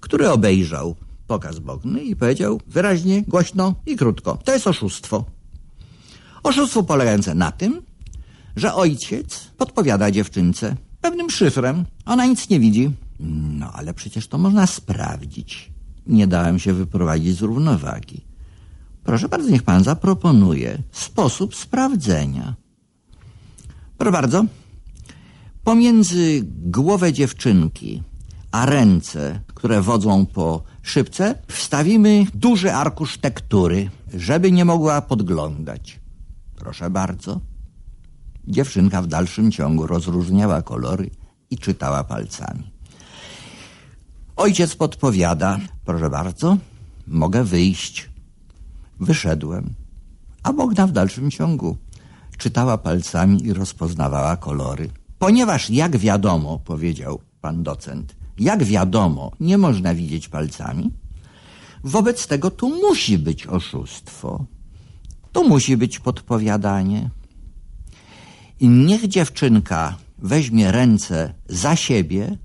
[0.00, 5.24] który obejrzał pokaz Bogny i powiedział wyraźnie, głośno i krótko, to jest oszustwo.
[6.42, 7.82] Oszustwo polegające na tym,
[8.56, 11.84] że ojciec podpowiada dziewczynce pewnym szyfrem.
[12.06, 12.90] Ona nic nie widzi.
[13.20, 15.72] No, ale przecież to można sprawdzić.
[16.06, 18.24] Nie dałem się wyprowadzić z równowagi.
[19.04, 22.54] Proszę bardzo, niech pan zaproponuje sposób sprawdzenia.
[23.98, 24.44] Proszę bardzo,
[25.64, 28.02] pomiędzy głowę dziewczynki
[28.56, 36.00] a ręce, które wodzą po szybce, wstawimy duży arkusz tektury, żeby nie mogła podglądać.
[36.56, 37.40] Proszę bardzo.
[38.48, 41.10] Dziewczynka w dalszym ciągu rozróżniała kolory
[41.50, 42.75] i czytała palcami.
[44.36, 46.56] Ojciec podpowiada, proszę bardzo,
[47.06, 48.10] mogę wyjść.
[49.00, 49.74] Wyszedłem,
[50.42, 51.76] a Bogna w dalszym ciągu
[52.38, 54.90] czytała palcami i rozpoznawała kolory.
[55.18, 60.90] Ponieważ, jak wiadomo, powiedział pan docent, jak wiadomo, nie można widzieć palcami,
[61.84, 64.44] wobec tego tu musi być oszustwo.
[65.32, 67.10] Tu musi być podpowiadanie.
[68.60, 72.36] I niech dziewczynka weźmie ręce za siebie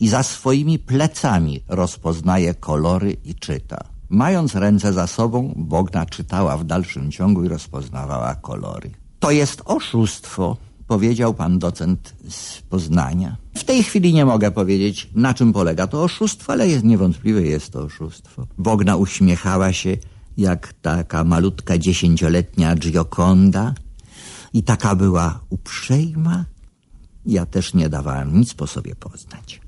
[0.00, 3.78] i za swoimi plecami rozpoznaje kolory i czyta.
[4.08, 8.90] Mając ręce za sobą, Bogna czytała w dalszym ciągu i rozpoznawała kolory.
[9.18, 13.36] To jest oszustwo, powiedział pan docent z Poznania.
[13.54, 17.72] W tej chwili nie mogę powiedzieć, na czym polega to oszustwo, ale jest niewątpliwe jest
[17.72, 18.46] to oszustwo.
[18.58, 19.96] Bogna uśmiechała się
[20.36, 23.74] jak taka malutka dziesięcioletnia Gioconda
[24.52, 26.44] i taka była uprzejma.
[27.26, 29.60] Ja też nie dawałem nic po sobie poznać.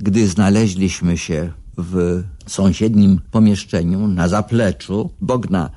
[0.00, 5.70] Gdy znaleźliśmy się w sąsiednim pomieszczeniu na zapleczu, Bogna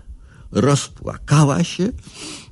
[0.51, 1.89] rozpłakała się.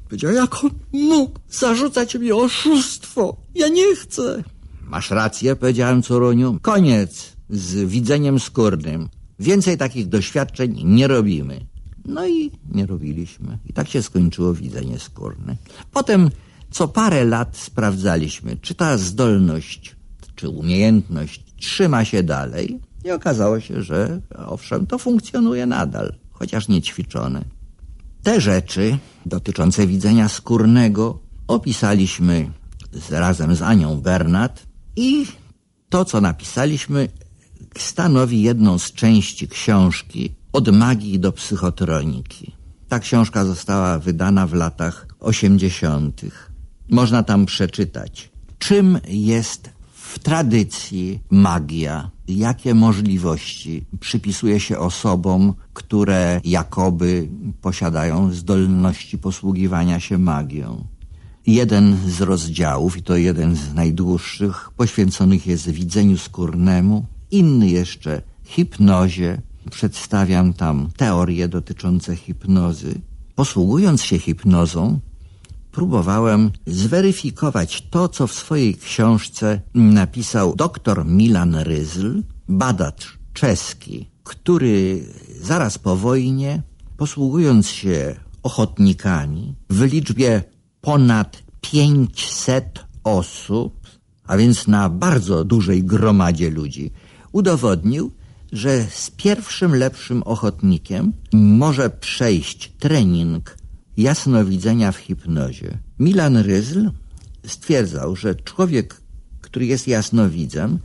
[0.03, 3.37] Powiedziała, jak on mógł zarzucać mi oszustwo?
[3.55, 4.43] Ja nie chcę.
[4.81, 6.59] Masz rację, powiedziałem Coroniu.
[6.61, 9.09] Koniec z widzeniem skórnym.
[9.39, 11.65] Więcej takich doświadczeń nie robimy.
[12.05, 13.57] No i nie robiliśmy.
[13.65, 15.55] I tak się skończyło widzenie skórne.
[15.91, 16.29] Potem
[16.71, 19.95] co parę lat sprawdzaliśmy, czy ta zdolność,
[20.41, 22.79] czy umiejętność trzyma się dalej.
[23.05, 27.45] I okazało się, że owszem, to funkcjonuje nadal, chociaż nie ćwiczone.
[28.23, 32.51] Te rzeczy dotyczące widzenia skórnego opisaliśmy
[32.93, 34.65] z, razem z Anią Bernat
[34.95, 35.25] i
[35.89, 37.09] to, co napisaliśmy,
[37.77, 42.51] stanowi jedną z części książki Od magii do psychotroniki.
[42.87, 46.21] Ta książka została wydana w latach 80.
[46.89, 49.80] Można tam przeczytać, czym jest
[50.13, 57.27] w tradycji magia, jakie możliwości przypisuje się osobom, które jakoby
[57.61, 60.83] posiadają zdolności posługiwania się magią.
[61.47, 69.41] Jeden z rozdziałów, i to jeden z najdłuższych, poświęconych jest widzeniu skórnemu, inny jeszcze hipnozie.
[69.71, 73.01] Przedstawiam tam teorie dotyczące hipnozy.
[73.35, 74.99] Posługując się hipnozą,
[75.71, 85.05] próbowałem zweryfikować to, co w swojej książce napisał dr Milan Ryzl, badacz czeski, który
[85.41, 86.61] zaraz po wojnie,
[86.97, 90.43] posługując się ochotnikami w liczbie
[90.81, 93.87] ponad 500 osób,
[94.27, 96.91] a więc na bardzo dużej gromadzie ludzi,
[97.31, 98.11] udowodnił,
[98.51, 103.60] że z pierwszym lepszym ochotnikiem może przejść trening
[103.97, 105.77] jasnowidzenia w hipnozie.
[105.99, 106.89] Milan Ryzl
[107.45, 109.01] stwierdzał, że człowiek,
[109.41, 110.79] który jest jasnowidzem,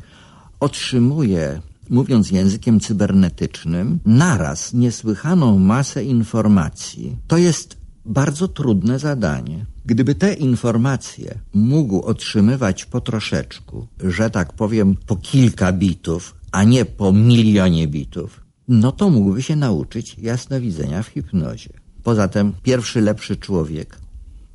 [0.61, 7.17] otrzymuje, mówiąc językiem cybernetycznym, naraz niesłychaną masę informacji.
[7.27, 9.67] To jest bardzo trudne zadanie.
[9.87, 16.85] Gdyby te informacje mógł otrzymywać po troszeczku, że tak powiem po kilka bitów, a nie
[16.85, 21.86] po milionie bitów, no to mógłby się nauczyć jasnowidzenia w hipnozie.
[22.07, 23.99] Poza tym pierwszy lepszy człowiek,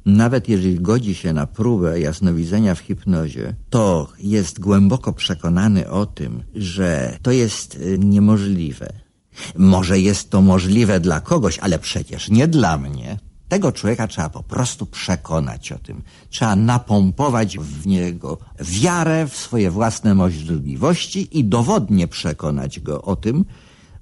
[0.06, 6.44] nawet jeżeli godzi się na próbę jasnowidzenia w hipnozie, to jest głęboko przekonany o tym,
[6.56, 8.94] że to jest y, niemożliwe.
[9.56, 13.18] Może jest to możliwe dla kogoś, ale przecież nie dla mnie.
[13.48, 16.02] Tego człowieka trzeba po prostu przekonać o tym.
[16.30, 23.46] Trzeba napompować w niego wiarę w swoje własne możliwości i dowodnie przekonać go o tym,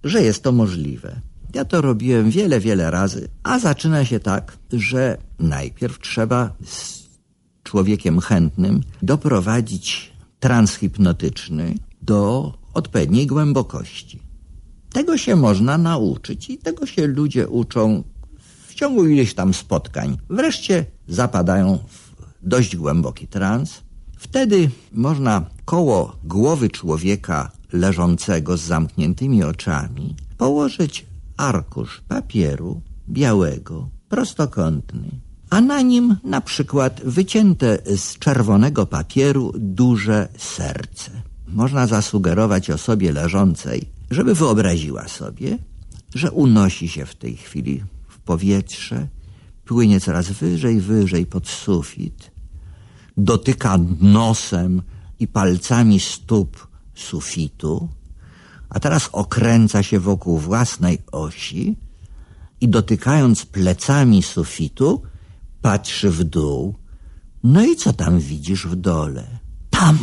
[0.04, 1.22] że jest to możliwe.
[1.54, 7.10] Ja to robiłem wiele, wiele razy, a zaczyna się tak, że najpierw trzeba z
[7.64, 14.20] człowiekiem chętnym doprowadzić trans hipnotyczny do odpowiedniej głębokości.
[14.94, 18.04] Tego się można nauczyć i tego się ludzie uczą
[18.68, 20.18] w ciągu ileś tam spotkań.
[20.30, 22.10] Wreszcie zapadają w
[22.42, 23.82] dość głęboki trans.
[24.18, 31.06] Wtedy można koło głowy człowieka leżącego z zamkniętymi oczami położyć
[31.40, 35.10] arkusz papieru białego, prostokątny,
[35.50, 41.12] a na nim na przykład wycięte z czerwonego papieru duże serce.
[41.48, 45.58] Można zasugerować osobie leżącej, żeby wyobraziła sobie,
[46.16, 49.08] że unosi się w tej chwili w powietrze,
[49.66, 52.32] płynie coraz wyżej, wyżej pod sufit,
[53.18, 54.82] dotyka nosem
[55.20, 57.90] i palcami stóp sufitu,
[58.70, 61.76] a teraz okręca się wokół własnej osi
[62.62, 65.02] i dotykając plecami sufitu,
[65.62, 66.76] patrzy w dół.
[67.44, 69.28] No i co tam widzisz w dole?
[69.70, 70.00] Tam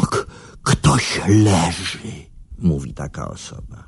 [0.62, 2.12] ktoś leży,
[2.58, 3.84] mówi taka osoba.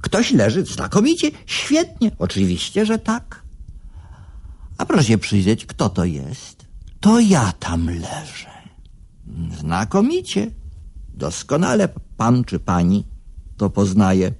[0.00, 3.42] Ktoś leży znakomicie, świetnie, oczywiście, że tak.
[4.78, 6.66] A proszę przyjrzeć, kto to jest?
[7.00, 8.50] To ja tam leżę.
[9.58, 10.50] Znakomicie,
[11.14, 13.04] doskonale pan czy pani
[13.60, 14.32] to poznaje.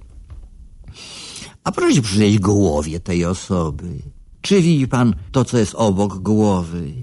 [1.63, 4.01] A proszę przyjrzeć głowie tej osoby.
[4.41, 6.93] Czy widzi pan to, co jest obok głowy?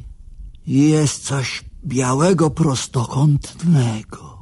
[0.66, 4.38] Jest coś białego, prostokątnego.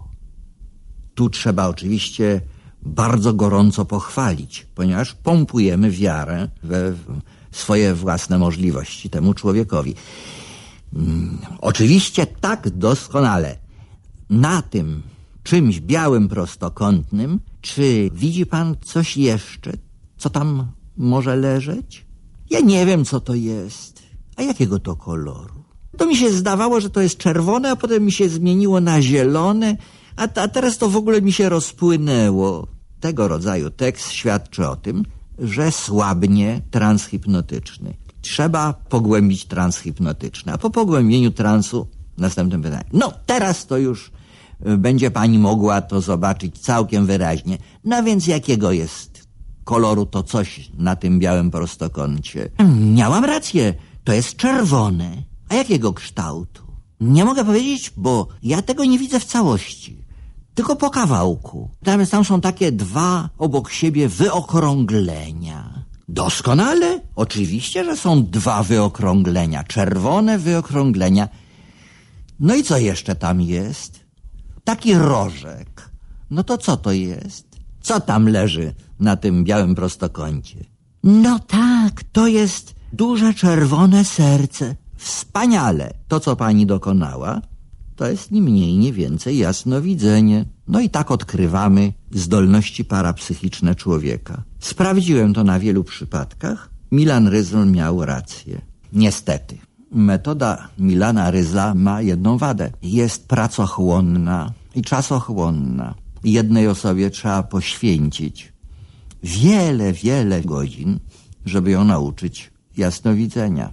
[1.14, 2.40] Tu trzeba oczywiście
[2.82, 6.94] bardzo gorąco pochwalić, ponieważ pompujemy wiarę we
[7.50, 9.94] swoje własne możliwości temu człowiekowi.
[10.94, 13.58] Mm, oczywiście tak doskonale.
[14.30, 15.02] Na tym
[15.46, 19.72] czymś białym prostokątnym, czy widzi pan coś jeszcze,
[20.18, 22.06] co tam może leżeć?
[22.50, 24.02] Ja nie wiem, co to jest.
[24.36, 25.64] A jakiego to koloru?
[25.96, 29.76] To mi się zdawało, że to jest czerwone, a potem mi się zmieniło na zielone,
[30.16, 32.66] a, a teraz to w ogóle mi się rozpłynęło.
[33.00, 35.04] Tego rodzaju tekst świadczy o tym,
[35.38, 37.94] że słabnie trans hipnotyczny.
[38.20, 41.86] Trzeba pogłębić trans hipnotyczny, a po pogłębieniu transu
[42.18, 42.84] następne pytanie.
[42.92, 44.15] No, teraz to już
[44.60, 47.58] będzie pani mogła to zobaczyć całkiem wyraźnie.
[47.84, 49.28] No więc jakiego jest
[49.64, 52.48] koloru to coś na tym białym prostokącie?
[52.94, 53.74] Miałam rację,
[54.04, 55.22] to jest czerwone.
[55.48, 56.62] A jakiego kształtu?
[57.00, 60.04] Nie mogę powiedzieć, bo ja tego nie widzę w całości.
[60.54, 61.70] Tylko po kawałku.
[61.84, 65.84] Tam, są takie dwa obok siebie wyokrąglenia.
[66.08, 67.00] Doskonale?
[67.16, 69.64] Oczywiście, że są dwa wyokrąglenia.
[69.64, 71.28] Czerwone wyokrąglenia.
[72.40, 74.05] No i co jeszcze tam jest?
[74.66, 75.90] Taki rożek.
[76.30, 77.46] No to co to jest?
[77.80, 80.64] Co tam leży na tym białym prostokącie?
[81.04, 84.76] No tak, to jest duże czerwone serce.
[84.96, 85.94] Wspaniale.
[86.08, 87.42] To, co pani dokonała,
[87.96, 90.44] to jest ni mniej, ni więcej jasnowidzenie.
[90.68, 94.42] No i tak odkrywamy zdolności parapsychiczne człowieka.
[94.58, 96.70] Sprawdziłem to na wielu przypadkach.
[96.92, 98.60] Milan Ryzl miał rację.
[98.92, 99.58] Niestety.
[99.96, 102.70] Metoda Milana Ryzla ma jedną wadę.
[102.82, 105.94] Jest pracochłonna i czasochłonna.
[106.24, 108.52] Jednej osobie trzeba poświęcić
[109.22, 110.98] wiele, wiele godzin,
[111.44, 113.70] żeby ją nauczyć jasnowidzenia.